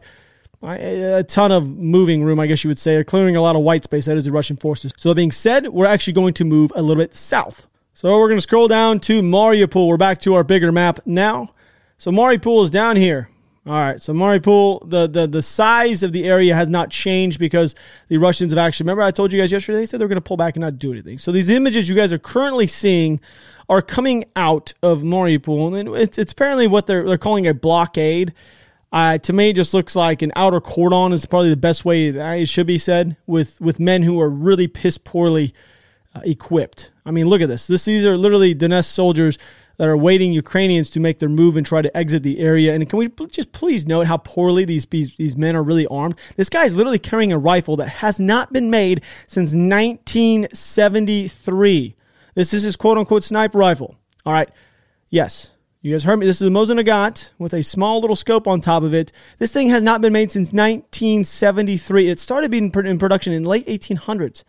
a 0.64 1.24
ton 1.24 1.52
of 1.52 1.78
moving 1.78 2.24
room, 2.24 2.40
I 2.40 2.48
guess 2.48 2.64
you 2.64 2.70
would 2.70 2.80
say, 2.80 2.96
or 2.96 3.04
clearing 3.04 3.36
a 3.36 3.42
lot 3.42 3.56
of 3.56 3.62
white 3.62 3.84
space. 3.84 4.06
That 4.06 4.18
is 4.18 4.26
the 4.26 4.32
Russian 4.32 4.56
forces. 4.56 4.94
So 4.98 5.10
that 5.10 5.16
being 5.16 5.32
said, 5.32 5.68
we're 5.68 5.86
actually 5.86 6.14
going 6.14 6.34
to 6.36 6.46
move 6.46 6.72
a 6.76 6.82
little 6.82 7.02
bit 7.02 7.14
south. 7.14 7.68
So 7.94 8.18
we're 8.18 8.28
going 8.28 8.38
to 8.38 8.42
scroll 8.42 8.68
down 8.68 9.00
to 9.02 9.22
Mariupol. 9.22 9.88
We're 9.88 9.98
back 9.98 10.20
to 10.22 10.36
our 10.36 10.44
bigger 10.44 10.72
map 10.72 11.00
now. 11.06 11.54
So 11.98 12.12
Mariupol 12.12 12.64
is 12.64 12.70
down 12.70 12.96
here. 12.96 13.30
All 13.66 13.72
right, 13.72 14.02
so 14.02 14.12
Mariupol, 14.12 14.90
the, 14.90 15.08
the 15.08 15.26
the 15.26 15.42
size 15.42 16.04
of 16.04 16.12
the 16.12 16.26
area 16.26 16.54
has 16.54 16.68
not 16.68 16.90
changed 16.90 17.40
because 17.40 17.76
the 18.10 18.18
Russians 18.18 18.52
have 18.52 18.58
actually. 18.58 18.84
Remember, 18.84 19.04
I 19.04 19.12
told 19.12 19.32
you 19.32 19.40
guys 19.40 19.54
yesterday 19.54 19.78
they 19.78 19.86
said 19.86 20.02
they 20.02 20.04
were 20.04 20.10
going 20.10 20.22
to 20.22 20.22
pull 20.22 20.36
back 20.36 20.58
and 20.58 20.62
not 20.62 20.78
do 20.80 20.92
anything. 20.92 21.18
So 21.18 21.32
these 21.32 21.50
images 21.50 21.88
you 21.88 21.96
guys 21.96 22.12
are 22.12 22.20
currently 22.20 22.68
seeing 22.68 23.22
are 23.70 23.82
coming 23.82 24.26
out 24.36 24.74
of 24.84 25.04
Mariupol, 25.04 25.80
and 25.80 25.96
it's, 25.96 26.18
it's 26.18 26.34
apparently 26.34 26.68
what 26.68 26.88
they're 26.88 27.08
they're 27.08 27.18
calling 27.18 27.48
a 27.48 27.54
blockade. 27.54 28.34
Uh, 28.92 29.18
to 29.20 29.32
me, 29.32 29.52
it 29.52 29.56
just 29.56 29.74
looks 29.74 29.96
like 29.96 30.22
an 30.22 30.34
outer 30.36 30.60
cordon 30.60 31.14
is 31.14 31.26
probably 31.26 31.50
the 31.50 31.56
best 31.56 31.86
way 31.86 32.10
it 32.10 32.50
should 32.50 32.68
be 32.68 32.78
said 32.78 33.16
with 33.28 33.62
with 33.62 33.80
men 33.80 34.04
who 34.04 34.20
are 34.20 34.30
really 34.30 34.68
piss 34.68 34.98
poorly 34.98 35.54
uh, 36.14 36.20
equipped. 36.26 36.92
I 37.06 37.12
mean, 37.12 37.28
look 37.28 37.42
at 37.42 37.48
this. 37.48 37.68
This 37.68 37.86
these 37.86 38.04
are 38.04 38.18
literally 38.18 38.54
Donetsk 38.54 38.86
soldiers 38.86 39.38
that 39.84 39.90
are 39.90 39.98
waiting 39.98 40.32
Ukrainians 40.32 40.90
to 40.92 41.02
make 41.02 41.20
their 41.20 41.28
move 41.28 41.58
and 41.58 41.66
try 41.66 41.82
to 41.82 41.98
exit 41.98 42.24
the 42.24 42.40
area. 42.40 42.74
And 42.74 42.90
can 42.90 43.00
we 43.00 43.10
just 43.28 43.52
please 43.52 43.86
note 43.86 44.08
how 44.08 44.16
poorly 44.16 44.64
these 44.64 44.86
these, 44.86 45.18
these 45.18 45.36
men 45.36 45.58
are 45.58 45.62
really 45.62 45.86
armed? 45.88 46.16
This 46.38 46.48
guy 46.48 46.64
is 46.64 46.74
literally 46.74 47.00
carrying 47.00 47.34
a 47.34 47.38
rifle 47.38 47.76
that 47.76 47.90
has 47.90 48.18
not 48.18 48.54
been 48.54 48.70
made 48.70 49.04
since 49.28 49.54
1973. 49.54 51.96
This 52.34 52.54
is 52.54 52.64
his 52.64 52.78
quote 52.78 52.98
unquote 52.98 53.26
sniper 53.26 53.58
rifle. 53.58 53.98
All 54.26 54.32
right. 54.32 54.50
Yes, 55.10 55.52
you 55.82 55.92
guys 55.92 56.06
heard 56.06 56.16
me. 56.16 56.28
This 56.28 56.42
is 56.42 56.48
a 56.48 56.50
Mosin 56.50 56.82
Nagant 56.82 57.32
with 57.38 57.54
a 57.54 57.62
small 57.62 58.00
little 58.00 58.16
scope 58.16 58.48
on 58.48 58.62
top 58.62 58.84
of 58.84 58.94
it. 58.94 59.12
This 59.38 59.52
thing 59.52 59.68
has 59.68 59.84
not 59.84 60.00
been 60.00 60.14
made 60.14 60.32
since 60.32 60.54
1973. 60.54 62.08
It 62.08 62.20
started 62.20 62.52
being 62.52 62.72
in 62.74 63.00
production 63.00 63.34
in 63.34 63.44
late 63.44 63.68
1800s. 63.68 64.46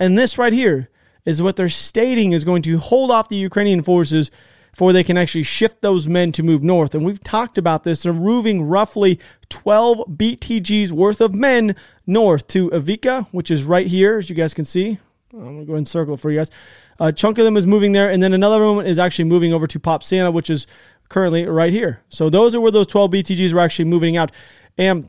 And 0.00 0.16
this 0.16 0.38
right 0.38 0.54
here 0.54 0.88
is 1.24 1.42
what 1.42 1.56
they're 1.56 1.68
stating 1.68 2.32
is 2.32 2.44
going 2.44 2.62
to 2.62 2.78
hold 2.78 3.10
off 3.10 3.28
the 3.28 3.36
Ukrainian 3.36 3.82
forces 3.82 4.30
before 4.74 4.92
they 4.92 5.04
can 5.04 5.16
actually 5.16 5.44
shift 5.44 5.82
those 5.82 6.08
men 6.08 6.32
to 6.32 6.42
move 6.42 6.60
north. 6.60 6.96
And 6.96 7.04
we've 7.04 7.22
talked 7.22 7.58
about 7.58 7.84
this. 7.84 8.02
They're 8.02 8.12
moving 8.12 8.64
roughly 8.64 9.20
12 9.48 9.98
BTGs 10.08 10.90
worth 10.90 11.20
of 11.20 11.32
men 11.32 11.76
north 12.08 12.48
to 12.48 12.70
Avika, 12.70 13.28
which 13.30 13.52
is 13.52 13.62
right 13.62 13.86
here, 13.86 14.18
as 14.18 14.28
you 14.28 14.34
guys 14.34 14.52
can 14.52 14.64
see. 14.64 14.98
I'm 15.32 15.38
going 15.38 15.60
to 15.60 15.64
go 15.64 15.76
and 15.76 15.86
circle 15.86 16.16
for 16.16 16.32
you 16.32 16.38
guys. 16.38 16.50
A 16.98 17.12
chunk 17.12 17.38
of 17.38 17.44
them 17.44 17.56
is 17.56 17.68
moving 17.68 17.92
there, 17.92 18.10
and 18.10 18.20
then 18.20 18.32
another 18.32 18.66
one 18.72 18.84
is 18.84 18.98
actually 18.98 19.26
moving 19.26 19.52
over 19.52 19.68
to 19.68 19.78
Pop 19.78 20.02
Santa, 20.02 20.32
which 20.32 20.50
is 20.50 20.66
currently 21.08 21.46
right 21.46 21.72
here. 21.72 22.00
So 22.08 22.28
those 22.28 22.52
are 22.56 22.60
where 22.60 22.72
those 22.72 22.88
12 22.88 23.12
BTGs 23.12 23.52
were 23.52 23.60
actually 23.60 23.84
moving 23.84 24.16
out. 24.16 24.32
And 24.76 25.08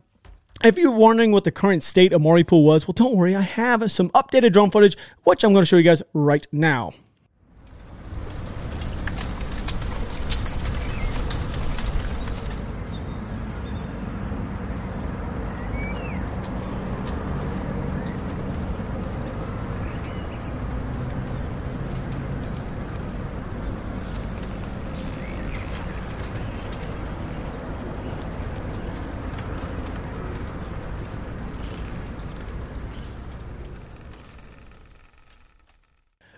if 0.64 0.78
you're 0.78 0.92
wondering 0.92 1.32
what 1.32 1.44
the 1.44 1.52
current 1.52 1.82
state 1.82 2.14
of 2.14 2.22
Mariupol 2.22 2.64
was, 2.64 2.88
well, 2.88 2.94
don't 2.94 3.16
worry. 3.16 3.36
I 3.36 3.42
have 3.42 3.92
some 3.92 4.12
updated 4.12 4.54
drone 4.54 4.70
footage, 4.70 4.96
which 5.24 5.44
I'm 5.44 5.54
going 5.54 5.64
to 5.64 5.68
show 5.68 5.78
you 5.78 5.84
guys 5.84 6.04
right 6.14 6.46
now. 6.52 6.92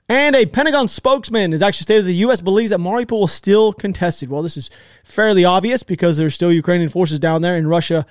And 0.09 0.37
a 0.37 0.45
Pentagon 0.45 0.87
spokesman 0.87 1.51
has 1.51 1.61
actually 1.61 1.83
stated 1.83 2.05
that 2.05 2.07
the 2.07 2.15
U.S. 2.15 2.39
believes 2.39 2.71
that 2.71 2.79
Mariupol 2.79 3.25
is 3.25 3.33
still 3.33 3.73
contested. 3.73 4.29
Well, 4.29 4.41
this 4.41 4.55
is 4.55 4.69
fairly 5.03 5.43
obvious 5.43 5.83
because 5.83 6.15
there's 6.15 6.33
still 6.33 6.51
Ukrainian 6.51 6.87
forces 6.89 7.19
down 7.19 7.41
there, 7.41 7.57
and 7.57 7.69
Russia 7.69 8.05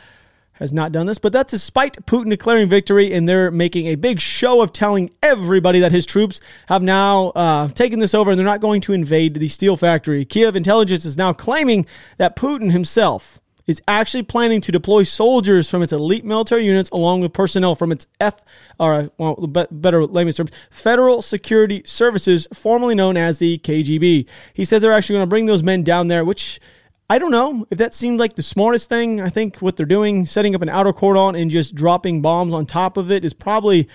has 0.59 0.75
not 0.75 0.93
done 0.93 1.07
this. 1.07 1.17
But 1.17 1.33
that's 1.33 1.53
despite 1.53 2.05
Putin 2.05 2.29
declaring 2.29 2.69
victory, 2.69 3.15
and 3.15 3.27
they're 3.27 3.51
making 3.51 3.87
a 3.87 3.95
big 3.95 4.21
show 4.21 4.61
of 4.61 4.75
telling 4.75 5.11
everybody 5.23 5.81
that 5.81 5.93
his 5.93 6.05
troops 6.05 6.39
have 6.69 6.83
now 6.83 7.29
uh, 7.29 7.69
taken 7.69 8.01
this 8.01 8.15
over 8.15 8.31
and 8.31 8.39
they're 8.39 8.47
not 8.47 8.61
going 8.61 8.83
to 8.83 8.93
invade 8.93 9.35
the 9.35 9.49
steel 9.49 9.77
factory. 9.77 10.25
Kiev 10.27 10.55
intelligence 10.55 11.05
is 11.07 11.17
now 11.17 11.33
claiming 11.33 11.87
that 12.19 12.37
Putin 12.37 12.73
himself 12.73 13.41
is 13.67 13.83
actually 13.89 14.23
planning 14.23 14.61
to 14.61 14.73
deploy 14.73 15.03
soldiers 15.03 15.69
from 15.69 15.83
its 15.83 15.93
elite 15.93 16.25
military 16.25 16.65
units 16.65 16.89
along 16.91 17.21
with 17.21 17.33
personnel 17.33 17.75
from 17.75 17.93
its 17.93 18.07
F, 18.21 18.41
or 18.79 19.11
well, 19.19 19.35
better 19.71 20.07
layman's 20.07 20.37
terms, 20.37 20.53
Federal 20.71 21.21
Security 21.21 21.83
Services, 21.85 22.47
formerly 22.53 22.95
known 22.95 23.17
as 23.17 23.39
the 23.39 23.59
KGB. 23.59 24.27
He 24.55 24.65
says 24.65 24.83
they're 24.83 24.93
actually 24.93 25.15
going 25.15 25.27
to 25.27 25.31
bring 25.31 25.47
those 25.47 25.63
men 25.63 25.83
down 25.83 26.07
there, 26.07 26.25
which 26.25 26.61
I 27.09 27.19
don't 27.19 27.31
know 27.31 27.67
if 27.71 27.79
that 27.79 27.95
seemed 27.95 28.19
like 28.19 28.35
the 28.35 28.43
smartest 28.43 28.89
thing. 28.89 29.21
I 29.21 29.31
think 29.31 29.59
what 29.59 29.77
they're 29.77 29.87
doing, 29.87 30.27
setting 30.27 30.55
up 30.55 30.63
an 30.63 30.69
outer 30.69 30.93
cordon 30.93 31.35
and 31.41 31.51
just 31.51 31.75
dropping 31.75 32.23
bombs 32.23 32.53
on 32.53 32.67
top 32.67 32.97
of 32.97 33.11
it, 33.11 33.25
is 33.25 33.33
probably 33.33 33.89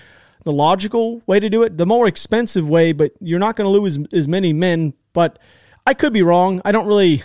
the 0.44 0.52
logical 0.52 1.22
way 1.26 1.38
to 1.38 1.48
do 1.48 1.62
it. 1.62 1.76
The 1.76 1.86
more 1.86 2.06
expensive 2.06 2.68
way, 2.68 2.92
but 2.92 3.12
you're 3.20 3.38
not 3.38 3.56
going 3.56 3.66
to 3.66 3.80
lose 3.80 3.98
as 4.12 4.28
many 4.28 4.52
men. 4.52 4.94
But 5.12 5.38
I 5.86 5.94
could 5.94 6.12
be 6.12 6.22
wrong. 6.22 6.60
I 6.64 6.72
don't 6.72 6.86
really 6.86 7.22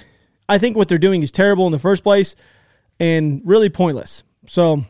I 0.50 0.58
think 0.58 0.78
what 0.78 0.88
they're 0.88 0.98
doing 0.98 1.24
is 1.24 1.32
terrible 1.32 1.66
in 1.66 1.72
the 1.72 1.80
first 1.80 2.04
place 2.04 2.36
and 3.00 3.42
really 3.44 3.70
pointless. 3.70 4.24
So, 4.48 4.84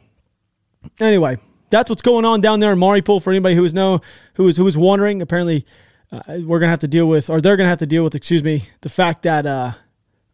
anyway, 0.99 1.37
that's 1.69 1.89
what's 1.89 2.01
going 2.01 2.25
on 2.25 2.41
down 2.41 2.59
there 2.59 2.71
in 2.71 2.79
Mariupol. 2.79 3.21
For 3.21 3.31
anybody 3.31 3.55
who 3.55 3.63
is 3.63 3.73
know 3.73 4.01
who 4.35 4.47
is 4.47 4.57
who 4.57 4.67
is 4.67 4.77
wondering, 4.77 5.21
apparently 5.21 5.65
uh, 6.11 6.21
we're 6.45 6.59
gonna 6.59 6.69
have 6.69 6.79
to 6.79 6.87
deal 6.87 7.07
with, 7.07 7.29
or 7.29 7.41
they're 7.41 7.57
gonna 7.57 7.69
have 7.69 7.79
to 7.79 7.85
deal 7.87 8.03
with, 8.03 8.15
excuse 8.15 8.43
me, 8.43 8.63
the 8.81 8.89
fact 8.89 9.23
that 9.23 9.45
uh, 9.45 9.71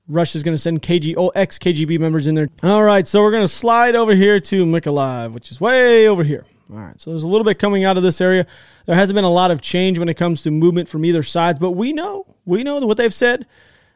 Russia's 0.08 0.44
gonna 0.44 0.58
send 0.58 0.82
KG, 0.82 1.16
oh, 1.18 1.30
ex 1.30 1.58
KGB 1.58 2.00
members 2.00 2.28
in 2.28 2.36
there. 2.36 2.50
All 2.62 2.84
right, 2.84 3.08
so 3.08 3.22
we're 3.22 3.32
gonna 3.32 3.48
slide 3.48 3.96
over 3.96 4.14
here 4.14 4.40
to 4.40 4.66
Mykolaiv, 4.66 5.34
which 5.34 5.52
is 5.52 5.60
way 5.60 6.08
over 6.08 6.24
here. 6.24 6.46
All 6.72 6.80
right, 6.80 7.00
so 7.00 7.12
there's 7.12 7.24
a 7.24 7.28
little 7.28 7.46
bit 7.46 7.60
coming 7.60 7.84
out 7.84 7.98
of 7.98 8.04
this 8.04 8.20
area. 8.22 8.46
There 8.86 8.96
hasn't 8.96 9.16
been 9.16 9.26
a 9.26 9.32
lot 9.32 9.52
of 9.52 9.62
change 9.62 10.00
when 10.00 10.10
it 10.10 10.16
comes 10.16 10.42
to 10.44 10.52
movement 10.52 10.90
from 10.90 11.06
either 11.06 11.24
side, 11.24 11.60
but 11.60 11.72
we 11.72 11.94
know, 11.94 12.26
we 12.46 12.64
know 12.64 12.78
what 12.80 12.98
they've 12.98 13.14
said 13.14 13.46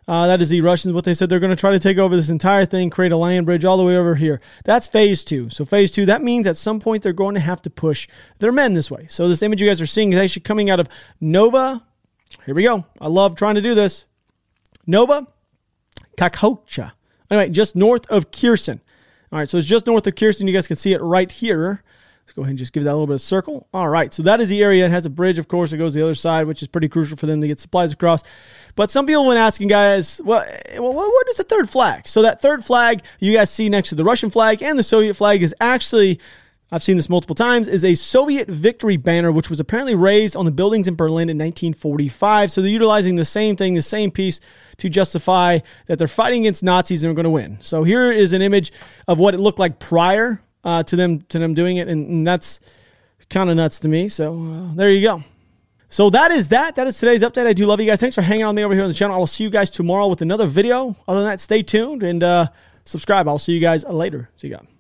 uh, 0.07 0.27
that 0.27 0.41
is 0.41 0.49
the 0.49 0.61
Russians. 0.61 0.93
What 0.93 1.03
they 1.03 1.13
said 1.13 1.29
they're 1.29 1.39
going 1.39 1.49
to 1.49 1.55
try 1.55 1.71
to 1.71 1.79
take 1.79 1.97
over 1.97 2.15
this 2.15 2.29
entire 2.29 2.65
thing, 2.65 2.89
create 2.89 3.11
a 3.11 3.17
land 3.17 3.45
bridge 3.45 3.65
all 3.65 3.77
the 3.77 3.83
way 3.83 3.97
over 3.97 4.15
here. 4.15 4.39
That's 4.63 4.87
phase 4.87 5.23
two. 5.23 5.49
So 5.49 5.65
phase 5.65 5.91
two, 5.91 6.05
that 6.05 6.23
means 6.23 6.47
at 6.47 6.57
some 6.57 6.79
point 6.79 7.03
they're 7.03 7.13
going 7.13 7.35
to 7.35 7.41
have 7.41 7.61
to 7.63 7.69
push 7.69 8.07
their 8.39 8.51
men 8.51 8.73
this 8.73 8.89
way. 8.89 9.07
So 9.09 9.27
this 9.27 9.41
image 9.41 9.61
you 9.61 9.67
guys 9.67 9.81
are 9.81 9.87
seeing 9.87 10.13
is 10.13 10.19
actually 10.19 10.43
coming 10.43 10.69
out 10.69 10.79
of 10.79 10.87
Nova. 11.19 11.85
Here 12.45 12.55
we 12.55 12.63
go. 12.63 12.85
I 13.01 13.07
love 13.07 13.35
trying 13.35 13.55
to 13.55 13.61
do 13.61 13.75
this. 13.75 14.05
Nova 14.85 15.27
Kakhovka. 16.17 16.93
Anyway, 17.29 17.49
just 17.49 17.75
north 17.75 18.05
of 18.07 18.31
Kherson. 18.31 18.81
All 19.31 19.39
right, 19.39 19.49
so 19.49 19.57
it's 19.57 19.67
just 19.67 19.87
north 19.87 20.07
of 20.07 20.15
Kherson. 20.15 20.47
You 20.47 20.53
guys 20.53 20.67
can 20.67 20.77
see 20.77 20.93
it 20.93 21.01
right 21.01 21.29
here. 21.29 21.83
Let's 22.23 22.33
go 22.33 22.41
ahead 22.41 22.51
and 22.51 22.59
just 22.59 22.73
give 22.73 22.83
that 22.83 22.91
a 22.91 22.93
little 22.93 23.07
bit 23.07 23.15
of 23.15 23.21
circle. 23.21 23.67
All 23.73 23.87
right, 23.87 24.13
so 24.13 24.23
that 24.23 24.41
is 24.41 24.49
the 24.49 24.61
area. 24.61 24.85
It 24.85 24.91
has 24.91 25.05
a 25.05 25.09
bridge, 25.09 25.37
of 25.37 25.47
course, 25.47 25.71
that 25.71 25.77
goes 25.77 25.93
the 25.93 26.03
other 26.03 26.15
side, 26.15 26.47
which 26.47 26.61
is 26.61 26.67
pretty 26.67 26.89
crucial 26.89 27.15
for 27.15 27.25
them 27.25 27.39
to 27.41 27.47
get 27.47 27.59
supplies 27.59 27.91
across. 27.91 28.23
But 28.77 28.91
some 28.91 29.07
people 29.07 29.23
have 29.23 29.31
been 29.31 29.37
asking, 29.39 29.69
guys, 29.69 30.21
well, 30.23 30.45
well, 30.77 30.93
what 30.93 31.29
is 31.29 31.37
the 31.37 31.43
third 31.43 31.67
flag? 31.67 32.07
So 32.07 32.21
that 32.21 32.41
third 32.41 32.63
flag 32.63 33.01
you 33.19 33.33
guys 33.33 33.49
see 33.49 33.69
next 33.69 33.89
to 33.89 33.95
the 33.95 34.03
Russian 34.03 34.29
flag 34.29 34.61
and 34.61 34.77
the 34.77 34.83
Soviet 34.83 35.15
flag 35.15 35.41
is 35.41 35.53
actually 35.59 36.19
I've 36.69 36.83
seen 36.83 36.97
this 36.97 37.09
multiple 37.09 37.33
times, 37.33 37.69
is 37.69 37.85
a 37.85 37.95
Soviet 37.95 38.49
victory 38.49 38.97
banner, 38.97 39.31
which 39.31 39.49
was 39.49 39.61
apparently 39.61 39.95
raised 39.95 40.35
on 40.35 40.43
the 40.43 40.51
buildings 40.51 40.87
in 40.87 40.95
Berlin 40.95 41.29
in 41.29 41.37
1945. 41.37 42.51
So 42.51 42.61
they're 42.61 42.69
utilizing 42.69 43.15
the 43.15 43.23
same 43.23 43.55
thing, 43.55 43.73
the 43.73 43.81
same 43.81 44.11
piece 44.11 44.41
to 44.75 44.89
justify 44.89 45.59
that 45.85 45.97
they're 45.97 46.09
fighting 46.09 46.41
against 46.41 46.63
Nazis 46.63 47.05
and 47.05 47.11
are 47.11 47.15
going 47.15 47.23
to 47.23 47.29
win. 47.29 47.57
So 47.61 47.83
here 47.83 48.11
is 48.11 48.33
an 48.33 48.41
image 48.41 48.73
of 49.07 49.17
what 49.17 49.33
it 49.33 49.37
looked 49.37 49.59
like 49.59 49.79
prior 49.79 50.41
uh, 50.65 50.83
to 50.83 50.95
them 50.97 51.21
to 51.29 51.39
them 51.39 51.53
doing 51.53 51.77
it, 51.77 51.87
and, 51.87 52.05
and 52.09 52.27
that's 52.27 52.59
kind 53.29 53.49
of 53.49 53.55
nuts 53.55 53.79
to 53.79 53.87
me. 53.87 54.09
So 54.09 54.33
uh, 54.33 54.75
there 54.75 54.91
you 54.91 55.01
go. 55.01 55.23
So 55.89 56.09
that 56.09 56.31
is 56.31 56.49
that. 56.49 56.75
That 56.75 56.87
is 56.87 56.99
today's 56.99 57.21
update. 57.21 57.45
I 57.45 57.53
do 57.53 57.65
love 57.65 57.79
you 57.79 57.85
guys. 57.85 57.99
Thanks 57.99 58.15
for 58.15 58.21
hanging 58.21 58.43
on 58.43 58.55
me 58.55 58.63
over 58.63 58.73
here 58.73 58.83
on 58.83 58.89
the 58.89 58.93
channel. 58.93 59.15
I 59.15 59.19
will 59.19 59.27
see 59.27 59.43
you 59.43 59.49
guys 59.49 59.69
tomorrow 59.69 60.07
with 60.07 60.21
another 60.21 60.45
video. 60.45 60.95
Other 61.07 61.21
than 61.21 61.29
that, 61.29 61.39
stay 61.39 61.63
tuned 61.63 62.03
and 62.03 62.21
uh, 62.23 62.47
subscribe. 62.83 63.27
I'll 63.27 63.39
see 63.39 63.53
you 63.53 63.61
guys 63.61 63.85
later. 63.85 64.29
See 64.35 64.47
you 64.47 64.55
guys. 64.55 64.76